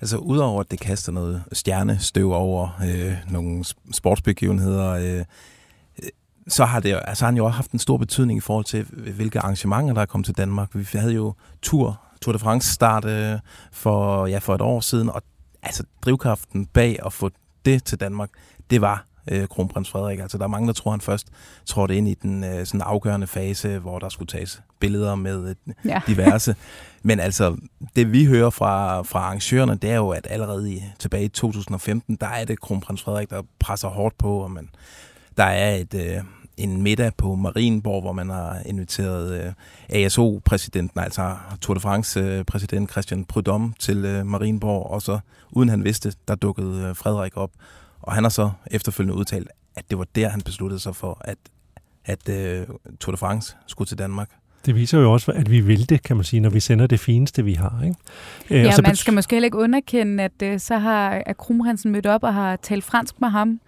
[0.00, 5.24] Altså udover at det kaster noget stjernestøv over øh, nogle sportsbegivenheder, øh,
[6.50, 8.82] så har, det, altså, han jo også haft en stor betydning i forhold til,
[9.16, 10.68] hvilke arrangementer, der er kommet til Danmark.
[10.72, 13.38] Vi havde jo Tour, Tour de France start øh,
[13.72, 15.22] for, ja, for et år siden, og
[15.62, 17.30] altså drivkraften bag at få
[17.64, 18.30] det til Danmark,
[18.70, 20.18] det var øh, kronprins Frederik.
[20.18, 21.28] Altså der er mange, der tror, han først
[21.66, 25.74] trådte ind i den øh, sådan afgørende fase, hvor der skulle tages billeder med øh,
[25.84, 26.02] ja.
[26.06, 26.56] diverse.
[27.02, 27.56] Men altså,
[27.96, 32.16] det vi hører fra, fra arrangørerne, det er jo, at allerede i, tilbage i 2015,
[32.16, 34.68] der er det kronprins Frederik, der presser hårdt på, og man,
[35.36, 36.22] der er et, øh,
[36.60, 39.52] en middag på Marienborg, hvor man har inviteret øh,
[39.88, 45.18] ASO-præsidenten, altså Tour de France-præsident Christian Prudhomme til øh, Marienborg, og så
[45.50, 47.50] uden han vidste, der dukkede øh, Frederik op.
[48.00, 51.38] Og han har så efterfølgende udtalt, at det var der, han besluttede sig for, at,
[52.04, 52.66] at øh,
[53.00, 54.30] Tour de France skulle til Danmark.
[54.66, 57.00] Det viser jo også, at vi vil det, kan man sige, når vi sender det
[57.00, 57.82] fineste, vi har.
[57.84, 57.96] Ikke?
[58.50, 61.92] Øh, ja, så man skal måske heller ikke underkende, at øh, så har at Krumrensen
[61.92, 63.60] mødt op og har talt fransk med ham.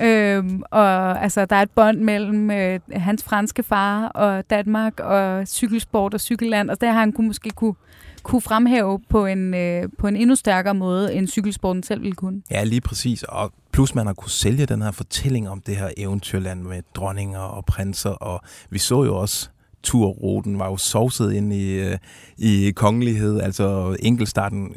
[0.00, 5.48] Øhm, og altså, der er et bånd mellem øh, hans franske far og Danmark og
[5.48, 7.74] cykelsport og cykelland, og der har han kunne måske kunne,
[8.22, 12.42] kunne fremhæve på en, øh, på en endnu stærkere måde, end cykelsporten selv ville kunne.
[12.50, 13.22] Ja, lige præcis.
[13.22, 17.40] Og plus man har kunne sælge den her fortælling om det her eventyrland med dronninger
[17.40, 19.48] og prinser, og vi så jo også
[19.82, 21.98] turruten var jo sovset ind i, øh,
[22.38, 24.74] i kongelighed, altså enkelstarten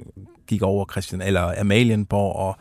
[0.47, 2.55] gik over Christian, eller Amalienborg, og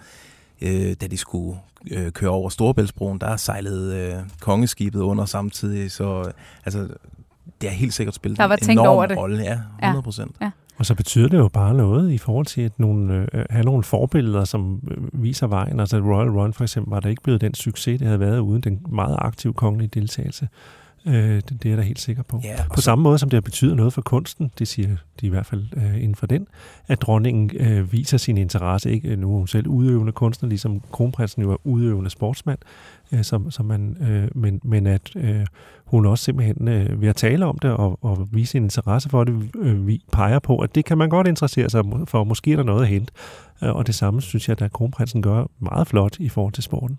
[0.62, 1.59] øh, da de skulle
[1.90, 6.33] øh, køre over Storebæltsbroen, der sejlede øh, kongeskibet under samtidig, så øh,
[6.64, 6.88] altså,
[7.61, 9.16] det er helt sikkert spillet der var en enorm over det.
[9.16, 10.37] rolle, ja, 100 procent.
[10.40, 10.44] Ja.
[10.44, 10.51] Ja.
[10.79, 13.85] Og så betyder det jo bare noget i forhold til at nogle, øh, have nogle
[13.85, 15.81] forbilleder, som øh, viser vejen.
[15.81, 18.61] Altså Royal Run for eksempel var der ikke blevet den succes, det havde været uden
[18.61, 20.49] den meget aktive kongelige deltagelse.
[21.07, 22.40] Øh, det, det er jeg da helt sikker på.
[22.45, 25.47] Ja, på samme måde som det betyder noget for kunsten, det siger de i hvert
[25.47, 26.47] fald øh, inden for den,
[26.87, 28.90] at dronningen øh, viser sin interesse.
[28.90, 32.59] Ikke nu er hun selv udøvende kunstner, ligesom kronprinsen jo er udøvende sportsmand,
[33.12, 35.47] øh, som, som man, øh, men, men at øh,
[35.85, 39.25] hun også simpelthen øh, ved at tale om det og, og vise sin interesse for
[39.25, 42.25] det, øh, vi peger på, at det kan man godt interessere sig for.
[42.25, 43.12] Måske er der noget at hente.
[43.62, 46.99] Øh, og det samme synes jeg, at kronprinsen gør meget flot i forhold til sporten.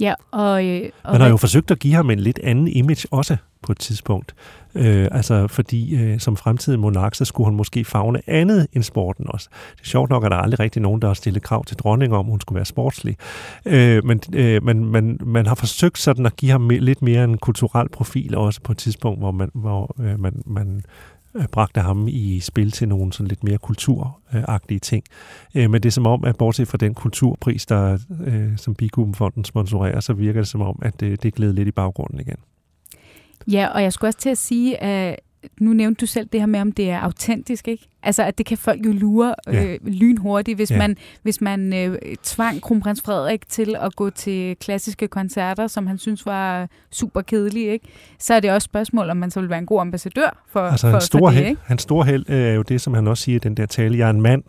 [0.00, 3.06] Ja, og, øh, og Man har jo forsøgt at give ham en lidt anden image
[3.10, 4.34] også på et tidspunkt.
[4.74, 9.26] Øh, altså fordi øh, som fremtidig monark, så skulle han måske fagne andet end sporten
[9.28, 9.48] også.
[9.74, 11.76] Det er sjovt nok, at der er aldrig rigtig nogen, der har stillet krav til
[11.76, 13.16] dronningen om, hun skulle være sportslig.
[13.66, 17.38] Øh, men øh, man, man, man har forsøgt sådan at give ham lidt mere en
[17.38, 20.82] kulturel profil også på et tidspunkt, hvor man, hvor, øh, man, man
[21.34, 25.04] Øh, bragte ham i spil til nogle sådan lidt mere kulturagtige ting.
[25.54, 29.44] Øh, men det er som om, at bortset fra den kulturpris, der, øh, som Bikubenfonden
[29.44, 32.36] sponsorerer, så virker det som om, at det, det glæder lidt i baggrunden igen.
[33.52, 35.20] Ja, og jeg skulle også til at sige, at
[35.60, 37.88] nu nævnte du selv det her med, om det er autentisk, ikke?
[38.02, 39.76] Altså, at det kan folk jo lure øh, ja.
[39.82, 40.78] lynhurtigt, hvis ja.
[40.78, 45.98] man, hvis man øh, tvang kronprins Frederik til at gå til klassiske koncerter, som han
[45.98, 47.88] synes var super kedelige, ikke?
[48.18, 50.86] Så er det også spørgsmål, om man så vil være en god ambassadør for, altså,
[50.86, 51.60] for, hans store for det, ikke?
[51.64, 54.06] Hans store held er jo det, som han også siger i den der tale, jeg
[54.06, 54.42] er en mand,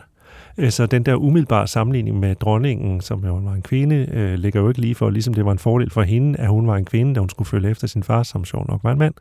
[0.57, 4.61] øh, så den der umiddelbare sammenligning med dronningen, som jo var en kvinde, øh, ligger
[4.61, 6.85] jo ikke lige for, ligesom det var en fordel for hende, at hun var en
[6.85, 9.13] kvinde, da hun skulle følge efter sin far, som sjov nok var en mand.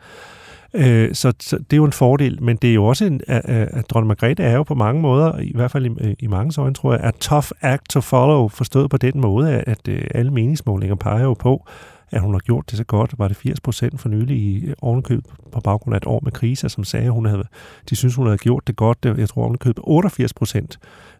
[0.74, 3.44] Øh, så, så det er jo en fordel, men det er jo også en, at,
[3.44, 6.61] at dronning Margrethe er jo på mange måder, i hvert fald i, øh, i mange
[6.61, 10.04] øjne, tror jeg, er tough act to follow, forstået på den måde, at, at øh,
[10.14, 11.66] alle meningsmålinger peger jo på,
[12.11, 13.18] at hun har gjort det så godt.
[13.18, 16.33] Var det 80 procent for nylig i øh, ovenkøb på baggrund af et år med
[16.33, 17.44] kriser, som sagde, at hun havde,
[17.90, 18.98] de synes, hun havde gjort det godt.
[19.04, 20.78] Jeg tror ovenkøb 88 procent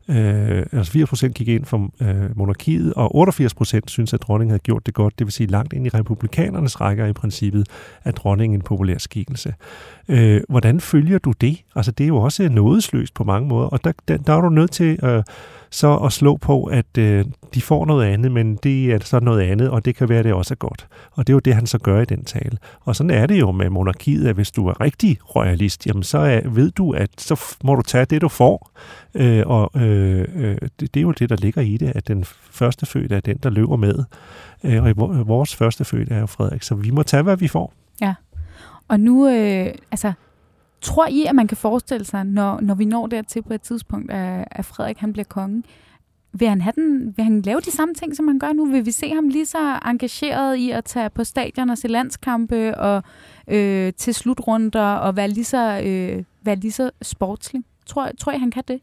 [0.09, 4.51] Øh, altså 80 procent gik ind for øh, monarkiet, og 88 procent synes, at dronningen
[4.51, 5.19] havde gjort det godt.
[5.19, 7.69] Det vil sige langt ind i republikanernes rækker i princippet,
[8.05, 9.55] at dronningen en populær skikkelse.
[10.11, 11.65] Øh, hvordan følger du det?
[11.77, 14.49] Altså det er jo også nådesløst på mange måder, og der, der, der er du
[14.49, 15.23] nødt til øh,
[15.71, 19.41] så at slå på, at øh, de får noget andet, men det er så noget
[19.41, 20.89] andet, og det kan være, at det også er godt.
[21.13, 22.59] Og det er jo det, han så gør i den tale.
[22.81, 26.19] Og sådan er det jo med monarkiet, at hvis du er rigtig royalist, jamen så
[26.19, 28.71] er, ved du, at så må du tage det, du får.
[29.15, 32.25] Øh, og øh, øh, det, det er jo det, der ligger i det, at den
[32.51, 34.05] første født er den, der løber med.
[34.65, 37.73] Øh, og vores første født er jo Frederik, så vi må tage, hvad vi får.
[38.01, 38.15] Ja,
[38.91, 40.13] og nu, øh, altså,
[40.81, 44.11] tror I, at man kan forestille sig, når, når vi når dertil på et tidspunkt,
[44.11, 45.63] at, at Frederik han bliver konge,
[46.33, 48.65] vil han, have den, vil han lave de samme ting, som han gør nu?
[48.65, 52.79] Vil vi se ham lige så engageret i at tage på stadion og se landskampe
[52.79, 53.03] og
[53.49, 57.63] øh, til slutrunder og være lige så, øh, være lige så sportslig?
[57.87, 58.81] Tror, tror jeg, han kan det?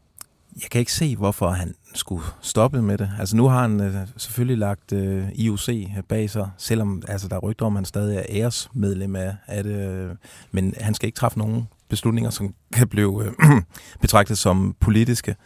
[0.62, 3.10] Jeg kan ikke se, hvorfor han skulle stoppe med det.
[3.18, 5.68] Altså nu har han øh, selvfølgelig lagt øh, IOC
[6.08, 9.64] bag sig, selvom altså, der er rygter om, at han stadig er æresmedlem af, af
[9.64, 9.90] det.
[9.90, 10.10] Øh,
[10.52, 13.32] men han skal ikke træffe nogen beslutninger, som kan blive øh,
[14.00, 15.36] betragtet som politiske.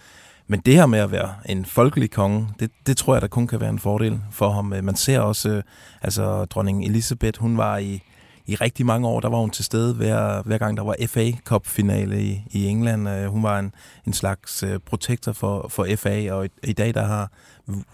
[0.47, 3.47] Men det her med at være en folkelig konge, det, det tror jeg, der kun
[3.47, 4.73] kan være en fordel for ham.
[4.73, 5.63] Øh, man ser også, øh,
[6.03, 8.03] altså dronning Elisabeth, hun var i,
[8.47, 11.31] i rigtig mange år, der var hun til stede hver, hver gang der var FA
[11.45, 13.09] Cup-finale i, i England.
[13.09, 13.75] Øh, hun var en,
[14.07, 17.31] en slags øh, protektor for, for FA, og i, i dag der har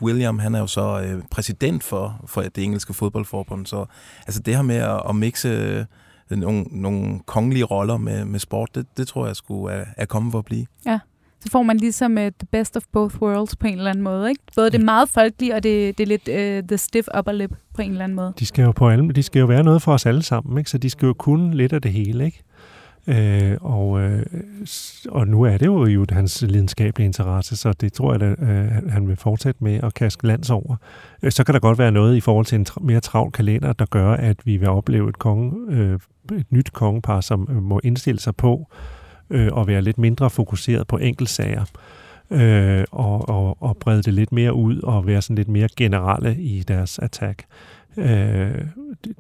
[0.03, 3.67] William, han er jo så øh, præsident for, for det engelske fodboldforbund.
[3.67, 3.85] Så
[4.27, 5.85] altså det her med at, at mixe øh,
[6.39, 10.33] nogle, nogle kongelige roller med, med sport, det, det tror jeg skulle er, er kommet
[10.33, 10.67] for at blive.
[10.87, 10.99] Ja,
[11.41, 14.29] så får man ligesom uh, the best of both worlds på en eller anden måde.
[14.29, 14.43] Ikke?
[14.57, 16.29] Både det meget folkelige, og det, det er lidt
[16.63, 18.33] uh, the stiff upper lip på en eller anden måde.
[18.39, 20.71] De skal jo, på alle, de skal jo være noget for os alle sammen, ikke?
[20.71, 22.25] så de skal jo kunne lidt af det hele.
[22.25, 22.43] Ikke?
[23.07, 24.27] Øh, og, øh,
[25.09, 28.91] og nu er det jo, jo hans lidenskabelige interesse, så det tror jeg, at øh,
[28.93, 30.77] han vil fortsætte med at kaste lands over.
[31.23, 33.73] Øh, så kan der godt være noget i forhold til en tra- mere travl kalender,
[33.73, 35.99] der gør, at vi vil opleve et, konge, øh,
[36.33, 38.98] et nyt kongepar, som øh, må indstille sig på øh,
[39.31, 41.65] øh, og være lidt mindre fokuseret på enkeltsager.
[42.31, 46.37] Øh, og, og, og brede det lidt mere ud og være sådan lidt mere generelle
[46.37, 47.45] i deres attack.
[47.97, 48.55] Øh,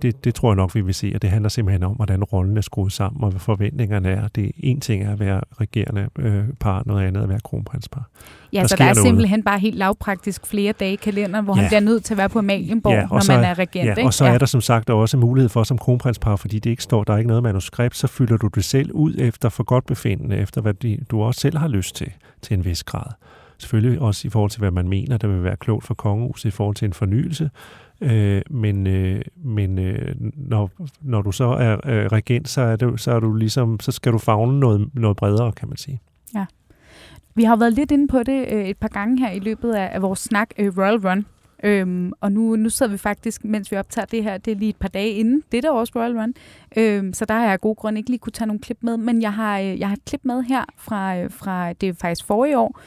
[0.03, 2.57] det, det tror jeg nok, vi vil se, og det handler simpelthen om, hvordan rollen
[2.57, 4.29] er skruet sammen, og hvad forventningerne er.
[4.29, 8.09] Det en ting er at være regerende øh, par, noget andet at være kronprinspar.
[8.53, 11.61] Ja, der så der er simpelthen bare helt lavpraktisk flere dage i kalenderen, hvor ja.
[11.61, 13.99] han bliver nødt til at være på Amalienborg, ja, når så, man er regent.
[13.99, 14.35] Ja, og så ja.
[14.35, 17.19] er der som sagt også mulighed for som kronprinspar, fordi det ikke står, der er
[17.19, 20.75] ikke noget manuskript, så fylder du det selv ud efter for godt befindende, efter hvad
[21.11, 23.13] du også selv har lyst til, til en vis grad.
[23.59, 26.51] Selvfølgelig også i forhold til, hvad man mener, der vil være klogt for kongehuset i
[26.51, 27.51] forhold til en fornyelse,
[28.01, 33.01] Øh, men øh, men øh, når, når du så er øh, regent, så er, det,
[33.01, 36.01] så er du ligesom, så skal du fagne noget, noget bredere, kan man sige.
[36.35, 36.47] Ja.
[37.35, 39.91] Vi har været lidt inde på det øh, et par gange her i løbet af,
[39.93, 41.27] af vores snak, øh, Royal Run.
[41.65, 44.69] Øhm, og nu, nu sidder vi faktisk, mens vi optager det her, det er lige
[44.69, 46.35] et par dage inden det der års Royal Run.
[46.77, 48.97] Øhm, så der har jeg af gode grunde ikke lige kunne tage nogle klip med,
[48.97, 51.93] men jeg har, øh, jeg har et klip med her fra, øh, fra det er
[51.93, 52.81] faktisk forrige år,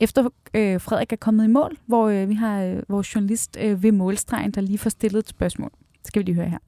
[0.00, 3.82] efter øh, Frederik er kommet i mål, hvor øh, vi har øh, vores journalist øh,
[3.82, 5.70] ved målstregen, der lige får stillet et spørgsmål.
[5.98, 6.58] Det skal vi lige høre her.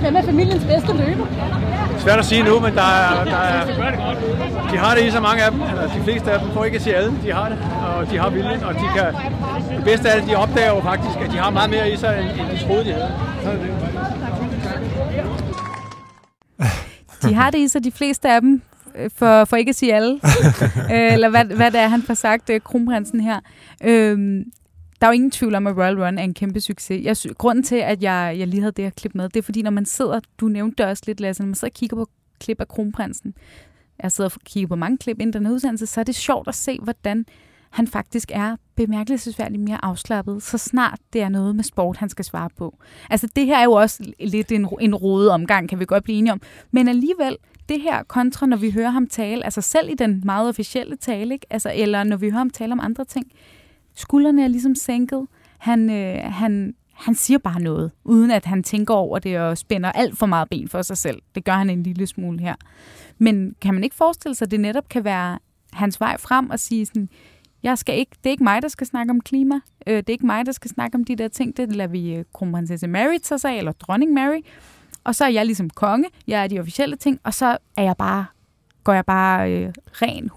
[0.00, 1.26] Hvem er familiens bedste løber?
[1.98, 3.64] Svært at sige nu, men der er, der er,
[4.70, 6.76] de har det i så mange af dem, eller de fleste af dem, får ikke
[6.76, 9.14] at sige alle, de har det, og de har viljen, og de kan,
[9.76, 12.20] det bedste af det, de opdager jo faktisk, at de har meget mere i sig,
[12.20, 13.12] end, end de troede, de havde.
[13.44, 13.70] Er det.
[17.22, 18.62] De har det i sig, de fleste af dem,
[19.08, 20.20] for, for ikke at sige alle,
[20.94, 23.40] Øh, eller hvad, hvad det er, han får sagt, øh, kronprinsen her.
[23.84, 24.44] Øhm,
[25.00, 27.04] der er jo ingen tvivl om, at Royal Run er en kæmpe succes.
[27.04, 29.62] Jeg, grunden til, at jeg, jeg lige havde det her klip med, det er fordi,
[29.62, 32.06] når man sidder, du nævnte det også lidt, Lasse, når man sidder og kigger på
[32.40, 33.34] klip af kronprinsen,
[34.02, 36.54] jeg sidder og kigger på mange klip inden den udsendelse, så er det sjovt at
[36.54, 37.24] se, hvordan
[37.70, 42.24] han faktisk er bemærkelsesværdigt mere afslappet, så snart det er noget med sport, han skal
[42.24, 42.78] svare på.
[43.10, 46.18] Altså det her er jo også lidt en, en rodet omgang, kan vi godt blive
[46.18, 46.40] enige om.
[46.70, 47.36] Men alligevel,
[47.70, 51.34] det her kontra, når vi hører ham tale, altså selv i den meget officielle tale,
[51.34, 51.46] ikke?
[51.50, 53.26] Altså, eller når vi hører ham tale om andre ting,
[53.94, 55.26] skuldrene er ligesom sænket.
[55.58, 59.92] Han, øh, han, han siger bare noget, uden at han tænker over det og spænder
[59.92, 61.22] alt for meget ben for sig selv.
[61.34, 62.54] Det gør han en lille smule her.
[63.18, 65.38] Men kan man ikke forestille sig, at det netop kan være
[65.72, 67.08] hans vej frem og sige sådan,
[67.62, 69.54] jeg skal ikke, det er ikke mig, der skal snakke om klima.
[69.86, 71.56] Øh, det er ikke mig, der skal snakke om de der ting.
[71.56, 74.40] Det lader vi øh, kronprinsesse Mary tage sig af, eller dronning Mary.
[75.10, 76.04] Og så er jeg ligesom konge.
[76.26, 77.20] Jeg er de officielle ting.
[77.24, 78.26] Og så er jeg bare,
[78.84, 80.30] går jeg bare øh, ren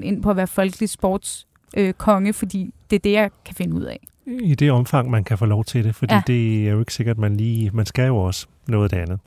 [0.00, 3.54] 100% ind på at være folkelig sports øh, konge, fordi det er det, jeg kan
[3.54, 4.06] finde ud af.
[4.26, 6.22] I det omfang, man kan få lov til det, fordi Ja.
[6.26, 7.70] det er jo ikke sikkert, man lige...
[7.74, 9.18] Man skal jo også noget af det andet.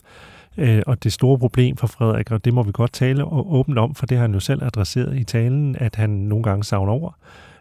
[0.56, 3.94] Øh, og det store problem for Frederik, og det må vi godt tale åbent om,
[3.94, 7.12] for det har han jo selv adresseret i talen, at han nogle gange savner over.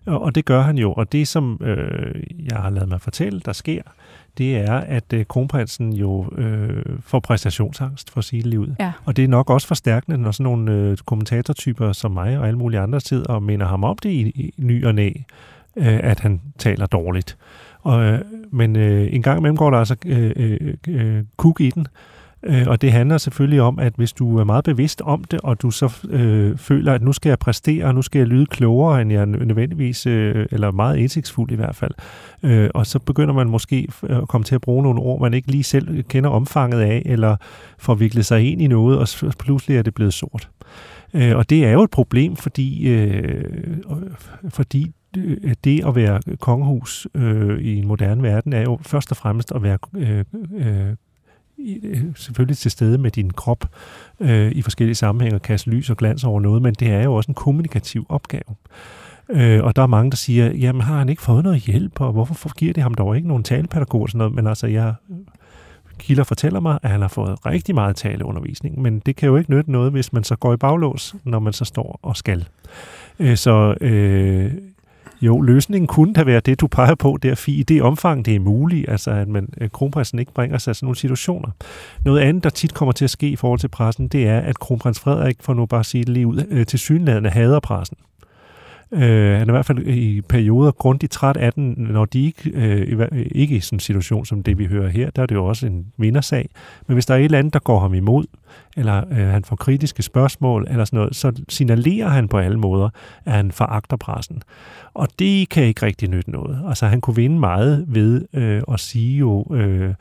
[0.08, 0.94] Og, og det gør han jo.
[0.94, 3.82] Og det, som øh, jeg har lavet mig fortælle, der sker,
[4.38, 8.76] det er, at øh, kronprinsen jo øh, får præstationsangst, for lige ud.
[8.80, 8.92] Ja.
[9.06, 12.58] Og det er nok også forstærkende, når sådan nogle øh, kommentatortyper som mig og alle
[12.58, 15.10] mulige andre sidder og minder ham om det i, i ny og næ,
[15.76, 17.38] øh, at han taler dårligt.
[17.82, 21.70] Og, øh, men øh, en gang imellem går der altså øh, øh, øh, kuk i
[21.70, 21.88] den,
[22.44, 25.62] øh, og det handler selvfølgelig om, at hvis du er meget bevidst om det, og
[25.62, 29.02] du så øh, føler, at nu skal jeg præstere, og nu skal jeg lyde klogere,
[29.02, 31.92] end jeg nødvendigvis, øh, eller meget indsigtsfuld i hvert fald,
[32.44, 35.34] øh, og så begynder man måske øh, at komme til at bruge nogle ord, man
[35.34, 37.36] ikke lige selv kender omfanget af, eller
[37.78, 40.50] får viklet sig ind i noget, og pludselig er det blevet sort.
[41.14, 43.44] Øh, og det er jo et problem, fordi, øh,
[44.50, 49.18] fordi øh, det at være kongehus øh, i en moderne verden er jo først og
[49.18, 50.24] fremmest at være øh,
[50.58, 50.96] øh,
[51.58, 53.66] i- øh, selvfølgelig til stede med din krop
[54.20, 57.14] øh, i forskellige sammenhænge og kaste lys og glans over noget, men det er jo
[57.14, 58.56] også en kommunikativ opgave.
[59.30, 62.12] Øh, og der er mange, der siger, jamen har han ikke fået noget hjælp, og
[62.12, 64.94] hvorfor giver det ham dog ikke nogen talepædagog og sådan noget, men altså jeg
[66.00, 69.52] kilder fortæller mig, at han har fået rigtig meget taleundervisning, men det kan jo ikke
[69.52, 72.48] nytte noget, hvis man så går i baglås, når man så står og skal.
[73.20, 74.52] Øh, så øh,
[75.22, 78.40] jo, løsningen kunne da være det, du peger på der, i det omfang, det er
[78.40, 81.50] muligt, altså at man, at kronprinsen ikke bringer sig i sådan nogle situationer.
[82.06, 84.60] Noget andet, der tit kommer til at ske i forhold til pressen, det er, at
[84.60, 87.98] kronprins Frederik, for nu bare at sige det lige ud, øh, til synlædende hader pressen.
[88.92, 92.52] Øh, han er i hvert fald i perioder grundigt træt af den, når de ikke,
[92.54, 95.36] øh, i ikke i sådan en situation som det, vi hører her, der er det
[95.36, 96.50] jo også en vindersag.
[96.88, 98.26] Men hvis der er et eller andet, der går ham imod,
[98.78, 102.90] eller øh, han får kritiske spørgsmål, eller sådan noget, så signalerer han på alle måder,
[103.26, 104.42] at han foragter pressen.
[104.94, 106.60] Og det kan ikke rigtig nytte noget.
[106.68, 109.94] Altså han kunne vinde meget ved øh, at sige jo, øh,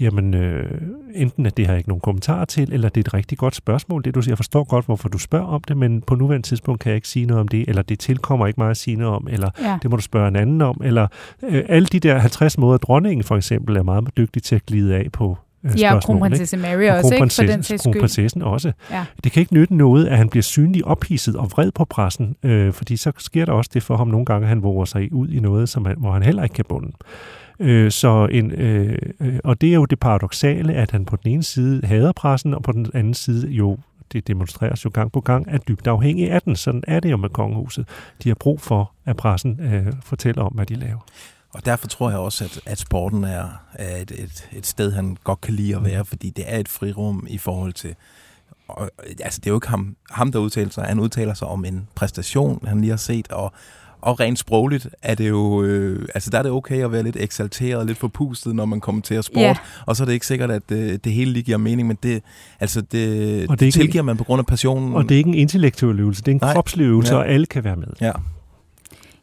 [0.00, 0.80] jamen øh,
[1.14, 3.54] enten at det har jeg ikke nogen kommentar til, eller det er et rigtig godt
[3.54, 4.32] spørgsmål, det du siger.
[4.32, 7.08] Jeg forstår godt, hvorfor du spørger om det, men på nuværende tidspunkt kan jeg ikke
[7.08, 9.78] sige noget om det, eller det tilkommer ikke mig at sige noget om, eller Ja.
[9.82, 11.06] det må du spørge en anden om, eller
[11.42, 14.96] øh, alle de der 50 måder, dronningen for eksempel er meget dygtig til at glide
[14.96, 16.06] af på øh, Ja, og spørgsmål, ikke?
[16.06, 17.00] kronprinsesse Mary Og også, ikke?
[17.00, 17.92] For den kronprinsessen, sags skyld.
[17.92, 18.72] kronprinsessen også.
[18.90, 19.04] Ja.
[19.24, 22.72] Det kan ikke nytte noget, at han bliver synlig ophidset og vred på pressen, øh,
[22.72, 25.28] fordi så sker der også det for ham nogle gange, at han våger sig ud
[25.28, 26.92] i noget, som han, hvor han heller ikke kan bunde.
[27.60, 31.30] Øh, så en, øh, øh, og det er jo det paradoxale, at han på den
[31.30, 33.78] ene side hader pressen, og på den anden side jo
[34.12, 36.56] det demonstreres jo gang på gang, er dybt afhængig af den.
[36.56, 37.88] Sådan er det jo med kongehuset.
[38.22, 41.06] De har brug for, at pressen øh, fortæller om, hvad de laver.
[41.54, 45.16] Og derfor tror jeg også, at, at sporten er, er et, et, et sted, han
[45.24, 47.94] godt kan lide at være, fordi det er et frirum i forhold til...
[48.68, 48.90] Og,
[49.20, 50.84] altså, det er jo ikke ham, ham, der udtaler sig.
[50.84, 53.52] Han udtaler sig om en præstation, han lige har set, og,
[54.04, 55.62] og rent sprogligt er det jo...
[55.62, 59.22] Øh, altså, der er det okay at være lidt eksalteret, lidt forpustet, når man kommenterer
[59.22, 59.42] sport.
[59.42, 59.56] Ja.
[59.86, 62.22] Og så er det ikke sikkert, at det, det hele lige giver mening, men det,
[62.60, 64.94] altså, det, Og det det tilgiver man på grund af passionen.
[64.94, 66.52] Og det er ikke en intellektuel øvelse, det er en Nej.
[66.54, 67.18] kropslig øvelse, Ja.
[67.18, 67.86] og alle kan være med.
[68.00, 68.12] Ja.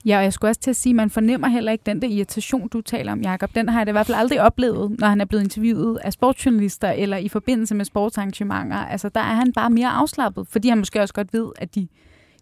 [0.05, 2.07] Ja, og jeg skulle også til at sige, at man fornemmer heller ikke den der
[2.07, 3.49] irritation, du taler om, Jacob.
[3.55, 6.13] Den har jeg da i hvert fald aldrig oplevet, når han er blevet interviewet af
[6.13, 8.77] sportsjournalister eller i forbindelse med sportsarrangementer.
[8.77, 11.87] Altså, der er han bare mere afslappet, fordi han måske også godt ved, at de,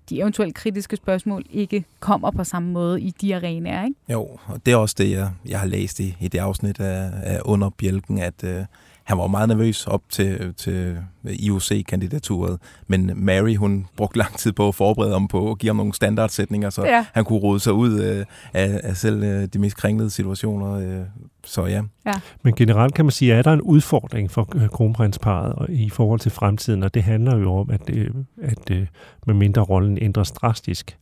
[0.10, 3.95] de eventuelt kritiske spørgsmål ikke kommer på samme måde i de arenaer, ikke?
[4.10, 7.12] Jo, og det er også det, jeg, jeg har læst i, i det afsnit af,
[7.24, 8.66] af Under Bjælken, at øh,
[9.10, 12.57] han var meget nervøs op til, til IOC-kandidaturet,
[12.88, 15.93] men Mary, hun brugte lang tid på at forberede ham på at give ham nogle
[15.93, 17.05] standardsætninger, så ja.
[17.14, 20.74] han kunne rode sig ud øh, af, af selv øh, de mest kringlede situationer.
[20.74, 21.05] Øh,
[21.45, 21.82] så ja.
[22.05, 22.14] ja.
[22.43, 26.20] Men generelt kan man sige, at der er en udfordring for øh, kronprinsparet i forhold
[26.20, 28.10] til fremtiden, og det handler jo om, at, øh,
[28.41, 28.88] at øh,
[29.28, 30.97] med mindre rollen ændres drastisk,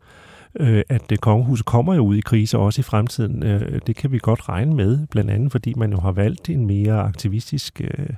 [0.60, 3.44] øh, at det kongehuset kommer jo ud i krise også i fremtiden.
[3.44, 6.66] Øh, det kan vi godt regne med, blandt andet fordi man jo har valgt en
[6.66, 8.16] mere aktivistisk øh,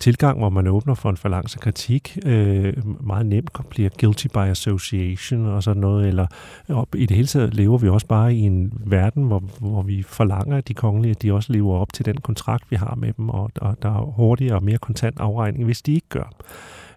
[0.00, 2.18] tilgang, hvor man åbner for en forlangse kritik.
[2.26, 2.74] Øh,
[3.06, 6.08] meget nemt bliver guilty by association og sådan noget.
[6.08, 6.26] Eller
[6.68, 10.02] og i det hele taget lever vi også bare i en verden, hvor, hvor vi
[10.02, 13.12] forlanger, at de kongelige at de også lever op til den kontrakt, vi har med
[13.12, 16.32] dem, og, og der er hurtigere og mere kontant afregning, hvis de ikke gør.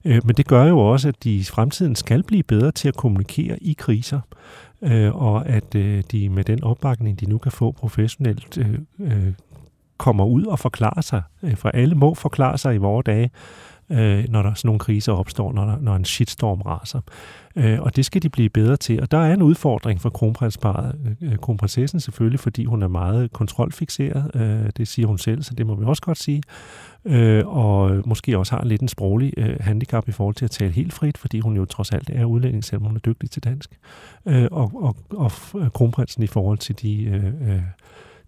[0.05, 2.95] Øh, men det gør jo også, at de i fremtiden skal blive bedre til at
[2.95, 4.19] kommunikere i kriser,
[4.81, 9.33] øh, og at øh, de med den opbakning, de nu kan få professionelt, øh, øh,
[9.97, 11.21] kommer ud og forklarer sig.
[11.43, 13.31] Øh, for alle må forklare sig i vores dage,
[13.89, 17.01] øh, når der sådan nogle kriser opstår, når, der, når en shitstorm raser.
[17.55, 19.01] Øh, og det skal de blive bedre til.
[19.01, 20.95] Og der er en udfordring for kronprinsparet.
[21.21, 24.31] Øh, øh, kronprinsessen selvfølgelig, fordi hun er meget kontrolfixeret.
[24.77, 26.41] Det siger hun selv, så det må vi også godt sige
[27.05, 30.71] øh, og måske også har lidt en sproglig øh, handicap i forhold til at tale
[30.71, 33.79] helt frit, fordi hun jo trods alt er udlænding, selvom hun er dygtig til dansk.
[34.25, 35.31] Øh, og, og, og
[35.73, 37.61] kronprinsen i forhold til de øh, øh,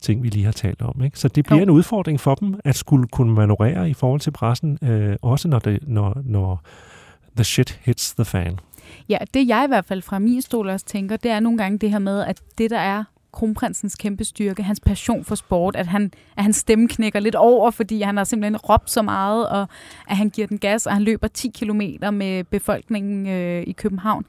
[0.02, 1.04] ting, vi lige har talt om.
[1.04, 1.20] Ikke?
[1.20, 1.64] Så det bliver jo.
[1.64, 5.60] en udfordring for dem at skulle kunne manøvrere i forhold til pressen, øh, også når,
[5.60, 6.62] det, når, når
[7.36, 8.60] the shit hits the fan.
[9.10, 11.78] Ja, det jeg i hvert fald fra min stol også tænker, det er nogle gange
[11.78, 15.88] det her med, at det der er kronprinsens kæmpe styrke, hans passion for sport, at,
[15.88, 19.68] han, at hans stemme knækker lidt over, fordi han har simpelthen råbt så meget, og
[20.08, 24.26] at han giver den gas, og han løber 10 kilometer med befolkningen øh, i København.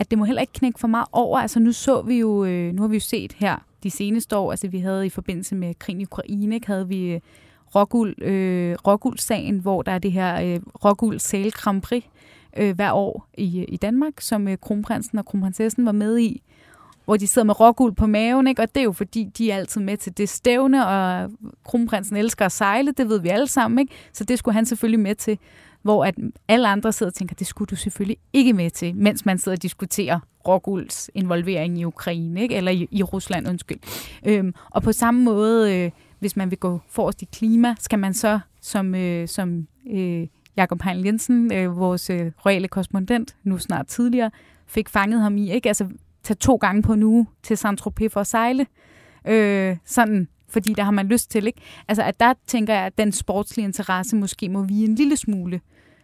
[0.00, 1.38] At det må heller ikke knække for meget over.
[1.38, 4.50] Altså nu så vi jo, øh, nu har vi jo set her de seneste år,
[4.50, 7.20] altså vi havde i forbindelse med krigen i Ukraine, ikke, havde vi øh,
[7.74, 8.76] Rockuld, øh,
[9.16, 12.04] sagen hvor der er det her øh, Rockuld Sale Grand Prix
[12.56, 16.42] øh, hver år i, i Danmark, som øh, kronprinsen og kronprinsessen var med i
[17.04, 18.62] hvor de sidder med rågul på maven, ikke?
[18.62, 21.30] og det er jo fordi, de er altid med til det stævne, og
[21.64, 23.94] kronprinsen elsker at sejle, det ved vi alle sammen, ikke?
[24.12, 25.38] så det skulle han selvfølgelig med til,
[25.82, 26.14] hvor at
[26.48, 29.56] alle andre sidder og tænker, det skulle du selvfølgelig ikke med til, mens man sidder
[29.56, 32.54] og diskuterer Råguls involvering i Ukraine, ikke?
[32.54, 33.78] eller i, i Rusland, undskyld.
[34.26, 38.14] Øhm, og på samme måde, øh, hvis man vil gå forrest i klima, skal man
[38.14, 40.26] så, som, øh, som øh,
[40.56, 44.30] Jakob Heinl Jensen, øh, vores øh, royale korrespondent, nu snart tidligere,
[44.66, 45.52] fik fanget ham i.
[45.52, 45.68] Ikke?
[45.68, 45.88] Altså,
[46.22, 48.66] tage to gange på en uge til Saint-Tropez for at sejle.
[49.28, 51.60] Øh, sådan, fordi der har man lyst til, ikke?
[51.88, 55.60] Altså, at der tænker jeg, at den sportslige interesse måske må vige en lille smule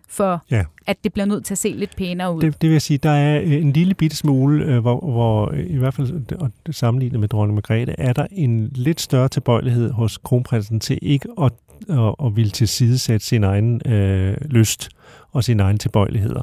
[0.09, 0.65] for ja.
[0.87, 2.41] at det bliver nødt til at se lidt pænere ud.
[2.41, 5.77] Det, det vil jeg sige, der er en lille bitte smule, øh, hvor, hvor i
[5.77, 10.81] hvert fald og sammenlignet med dronning Margrethe, er der en lidt større tilbøjelighed hos kronprinsen
[10.81, 11.53] til ikke at,
[11.89, 14.89] at, at ville tilsidesætte sin egen øh, lyst
[15.33, 16.43] og sine egne tilbøjeligheder.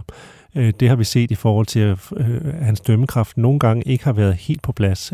[0.56, 4.04] Øh, det har vi set i forhold til, at øh, hans dømmekraft nogle gange ikke
[4.04, 5.14] har været helt på plads.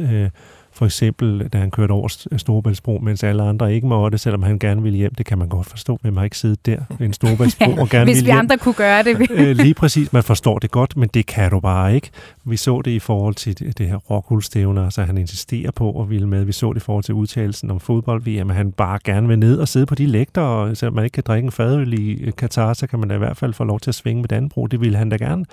[0.80, 4.60] Øh, for eksempel, da han kørte over Storebæltsbro, mens alle andre ikke måtte, selvom han
[4.60, 5.16] gerne ville hjem.
[5.16, 6.00] Det kan man godt forstå.
[6.02, 8.40] Hvem har ikke siddet der ved en Storebæltsbro ja, og gerne Hvis ville vi hjem.
[8.40, 9.28] andre kunne gøre det.
[9.32, 10.14] øh, lige præcis.
[10.14, 12.10] Man forstår det godt, men det kan du bare ikke.
[12.46, 16.28] Vi så det i forhold til det, her rockhuldstævne, altså han insisterer på at ville
[16.28, 16.44] med.
[16.44, 19.58] Vi så det i forhold til udtalelsen om fodbold-VM, at han bare gerne vil ned
[19.58, 22.74] og sidde på de lægter, og selvom man ikke kan drikke en fadøl i Katar,
[22.74, 24.68] så kan man da i hvert fald få lov til at svinge med Danbro.
[24.68, 25.46] Det ville han da gerne.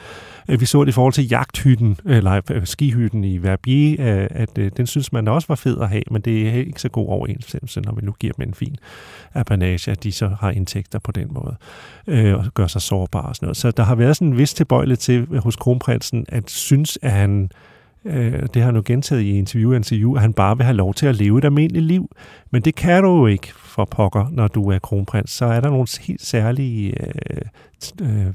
[0.48, 4.56] Øh, vi så det i forhold til jagthytten, eller øh, skihytten i Verbier, øh, at
[4.76, 7.80] den synes man også var fed at have, men det er ikke så god overensstemmelse,
[7.80, 8.76] når vi nu giver dem en fin
[9.34, 11.56] apanage, at de så har indtægter på den måde,
[12.06, 13.56] øh, og gør sig sårbare og sådan noget.
[13.56, 17.50] Så der har været sådan en vis tilbøjelighed til hos kronprinsen, at synes, at han
[18.06, 20.94] øh, det har han jo gentaget i interview interview, at han bare vil have lov
[20.94, 22.10] til at leve et almindeligt liv.
[22.50, 25.30] Men det kan du jo ikke for pokker, når du er kronprins.
[25.30, 27.40] Så er der nogle helt særlige øh,
[28.02, 28.32] øh,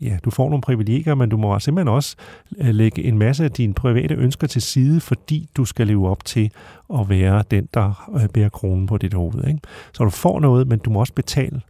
[0.00, 2.16] ja, du får nogle privilegier, men du må simpelthen også
[2.58, 6.24] øh, lægge en masse af dine private ønsker til side, fordi du skal leve op
[6.24, 6.50] til
[6.94, 9.48] at være den, der øh, bærer kronen på dit hoved.
[9.48, 9.60] Ikke?
[9.92, 11.60] Så du får noget, men du må også betale.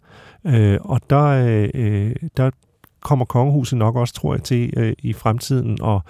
[0.47, 2.51] Øh, og der, øh, øh der
[3.07, 6.01] kommer kongehuset nok også, tror jeg, til øh, i fremtiden at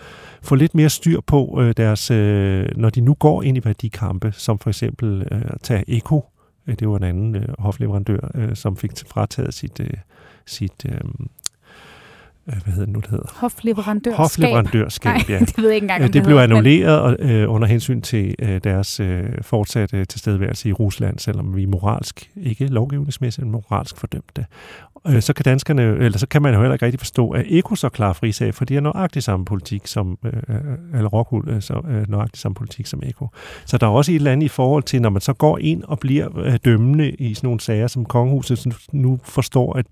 [0.42, 4.32] få lidt mere styr på øh, deres, øh, når de nu går ind i værdikampe,
[4.32, 6.24] som for eksempel øh, at tage Eko,
[6.66, 9.90] øh, det var en anden øh, hofleverandør, øh, som fik frataget sit, øh,
[10.46, 11.00] sit øh,
[12.46, 13.32] hvad hedder det nu, det hedder?
[13.34, 14.16] Hofleverandørskab.
[14.16, 15.38] Hofleverandørskab, Nej, ja.
[15.44, 18.00] det ved jeg ikke engang, om det, det blev men- annulleret og, øh, under hensyn
[18.00, 23.96] til øh, deres øh, fortsatte tilstedeværelse i Rusland, selvom vi moralsk, ikke lovgivningsmæssigt, men moralsk
[23.96, 24.46] fordømte.
[25.06, 27.74] Øh, så kan danskerne, eller så kan man jo heller ikke rigtig forstå, at Eko
[27.74, 30.32] så klar frisag, for de har nøjagtig samme politik som, øh,
[30.94, 33.28] eller Rockwool, øh, så, øh, nøjagtig samme politik som Eko.
[33.64, 35.82] Så der er også et eller andet i forhold til, når man så går ind
[35.82, 39.86] og bliver øh, dømmende i sådan nogle sager, som kongehuset nu forstår, at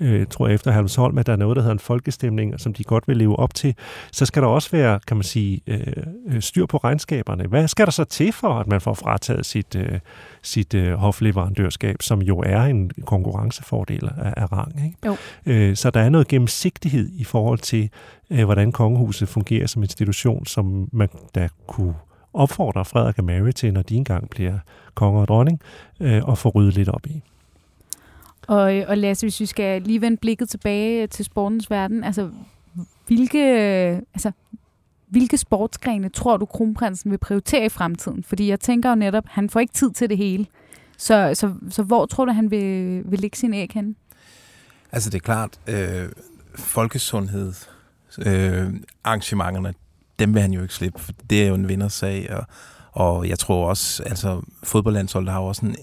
[0.00, 2.84] øh, tror jeg efter Herlevsholm, at der er noget, der hedder en folkestemning, som de
[2.84, 3.74] godt vil leve op til,
[4.12, 5.86] så skal der også være, kan man sige, øh,
[6.28, 7.46] øh, styr på regnskaberne.
[7.46, 9.98] Hvad skal der så til for, at man får frataget sit, øh,
[10.42, 14.84] sit øh, hofleverandørskab, som jo er en konkurrencefordel af, af rang?
[14.84, 14.96] Ikke?
[15.06, 15.16] Jo.
[15.46, 17.90] Øh, så der er noget gennemsigtighed i forhold til,
[18.30, 21.94] øh, hvordan kongehuset fungerer som institution, som man da kunne
[22.34, 24.58] opfordre Frederik og Mary til, når de engang bliver
[24.94, 25.60] konge og dronning,
[26.00, 27.22] øh, og få ryddet lidt op i.
[28.48, 32.30] Og, og Lasse, hvis vi skal lige vende blikket tilbage til sportens verden, altså
[33.06, 33.38] hvilke,
[34.14, 34.32] altså,
[35.08, 38.24] hvilke sportsgrene tror du, kronprinsen vil prioritere i fremtiden?
[38.24, 40.46] Fordi jeg tænker jo netop, han får ikke tid til det hele.
[40.98, 43.94] Så, så, så hvor tror du, han vil, vil lægge sin æg henne?
[44.92, 46.08] Altså det er klart, øh,
[46.54, 47.52] folkesundhed,
[48.26, 48.74] øh,
[49.04, 49.74] arrangementerne,
[50.18, 52.44] dem vil han jo ikke slippe, for det er jo en vindersag, og,
[52.92, 55.76] og jeg tror også, altså fodboldlandsholdet har jo også en,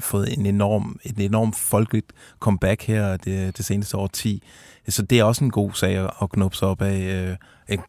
[0.00, 4.42] fået en enorm, et enormt folkeligt comeback her det, det seneste år 10.
[4.88, 6.98] Så det er også en god sag at, at knuppe sig op af.
[7.00, 7.36] Øh,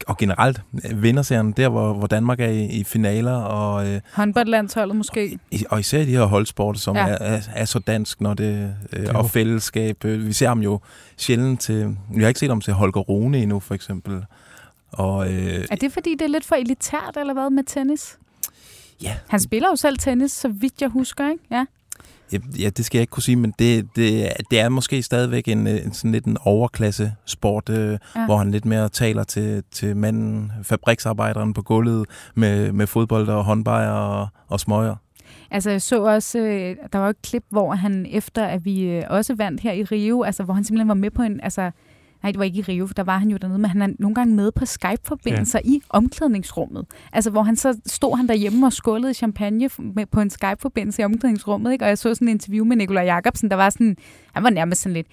[0.08, 0.62] og generelt,
[0.94, 5.40] vinderserien, der hvor, hvor Danmark er i, i finaler, og, øh, Håndboldlandsholdet måske?
[5.52, 7.06] i- og især de her holdsport, som Ja.
[7.08, 7.12] ja.
[7.14, 9.10] er, er, er så dansk, når det, øh, Jo.
[9.14, 10.06] og fællesskab.
[10.06, 10.80] Øh, Vi ser ham jo
[11.18, 14.26] sjældent til, vi har ikke set ham til Holger Rune endnu, for eksempel.
[14.92, 18.18] Og øh, Er det fordi, det er lidt for elitært, eller hvad, med tennis?
[19.02, 21.44] ja, Han spiller jo selv tennis, så vidt jeg husker, ikke?
[21.52, 21.66] Ja.
[22.60, 25.68] Ja, det skal jeg ikke kunne sige, men det, det, det er måske stadigvæk en,
[25.68, 27.98] en sådan lidt en overklasse sport, øh, Ja.
[28.16, 28.26] ja.
[28.26, 32.06] hvor han lidt mere taler til, til manden, fabriksarbejderen på gulvet
[32.36, 34.96] med, med fodbold og håndbejer og, og smøger.
[35.52, 39.04] Altså, jeg så også, øh, der var et klip, hvor han efter, at vi øh,
[39.10, 41.72] også vandt her i Rio, altså, hvor han simpelthen var med på en, altså,
[42.24, 43.88] nej, det var ikke i Rio, for der var han jo dernede, men han er
[44.00, 45.70] nogle gange med på Skype-forbindelser ja.
[45.70, 46.86] i omklædningsrummet.
[47.14, 51.06] Altså, hvor han så stod han derhjemme og skålede champagne med, på en Skype-forbindelse i
[51.06, 51.86] omklædningsrummet, ikke?
[51.86, 53.98] Og jeg så sådan en interview med Nikolaj Jacobsen, der var sådan,
[54.34, 55.08] han var nærmest sådan lidt,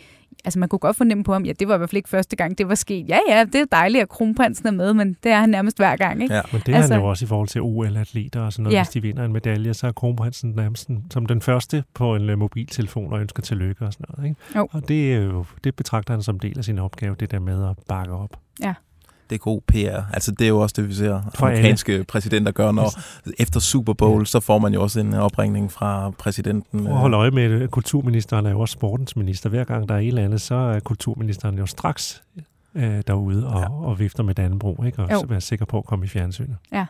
[0.45, 2.37] altså man kunne godt fornemme på ham, ja, det var i hvert fald ikke første
[2.37, 3.09] gang, det var sket.
[3.09, 5.97] Ja, ja, det er dejligt, at kronprinsen er med, men det er han nærmest hver
[5.97, 6.35] gang, ikke?
[6.35, 6.41] Ja.
[6.53, 8.73] Men det er Altså- han jo også i forhold til OL-atleter og sådan noget.
[8.75, 8.79] Ja.
[8.79, 8.85] Ja.
[8.85, 12.39] Hvis de vinder en medalje, så er kronprinsen nærmest som den første på en øh,
[12.39, 14.29] mobiltelefon og ønsker tillykke og sådan noget.
[14.31, 14.41] Ikke?
[14.57, 14.69] Jo.
[14.73, 17.69] Og det, er jo, det betragter han som del af sin opgave, det der med
[17.69, 18.37] at bakke op.
[19.31, 20.01] Det er god PR.
[20.13, 21.59] Altså, det er jo også det, vi ser For alle.
[21.59, 23.01] amerikanske præsidenter gøre, når
[23.39, 26.85] efter Super Bowl, så får man jo også en opringning fra præsidenten.
[26.85, 29.51] Prøv at holde øje med, at kulturministeren er jo også sportens minister.
[29.51, 32.23] Hver gang der er et eller andet, så er kulturministeren jo straks
[32.75, 33.71] øh, derude og, ja.
[33.71, 35.03] og vifter med Dannebro, ikke?
[35.03, 35.21] og Jo.
[35.21, 36.57] så være sikker på at komme i fjernsynet.
[36.73, 36.87] Ja.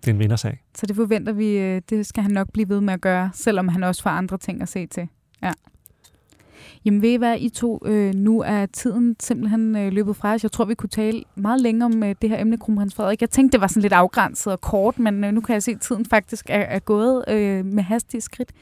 [0.00, 0.60] Det er en vindersag.
[0.74, 3.68] Så det forventer vi, øh, det skal han nok blive ved med at gøre, selvom
[3.68, 5.08] han også får andre ting at se til.
[5.42, 5.52] Ja.
[6.84, 10.42] Jamen ved I hvad, I to, øh, nu er tiden simpelthen øh, løbet fra os.
[10.42, 13.20] Jeg tror, vi kunne tale meget længere om øh, det her emne, Kronprins Frederik.
[13.20, 15.70] Jeg tænkte, det var sådan lidt afgrænset og kort, men øh, nu kan jeg se,
[15.70, 18.52] at tiden faktisk er, er gået øh, med hastige skridt.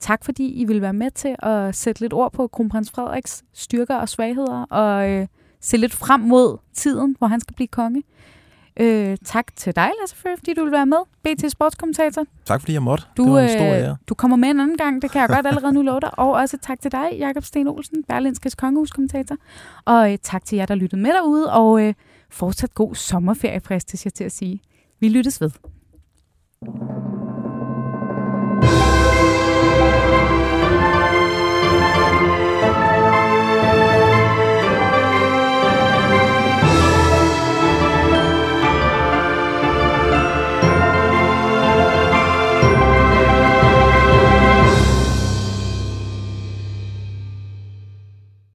[0.00, 3.96] Tak fordi I vil være med til at sætte lidt ord på Kronprins Frederiks styrker
[3.96, 5.26] og svagheder, og øh,
[5.60, 8.02] se lidt frem mod tiden, hvor han skal blive konge.
[8.80, 10.98] Øh, tak til dig, Lasse Føh, fordi du vil være med.
[11.22, 12.24] BT Sportskommentator.
[12.44, 13.04] Tak fordi jeg måtte.
[13.16, 13.96] Du, det var en stor øh, ære.
[14.08, 16.18] du kommer med en anden gang, det kan jeg godt allerede nu love dig.
[16.18, 19.36] Og også tak til dig, Jakob Sten Olsen, Berlinskes kongehuskommentator.
[19.84, 21.94] Og øh, tak til jer, der lyttede med derude, og øh,
[22.30, 24.60] fortsat god sommerferie, fristes jeg til at sige.
[25.00, 25.50] Vi lyttes ved.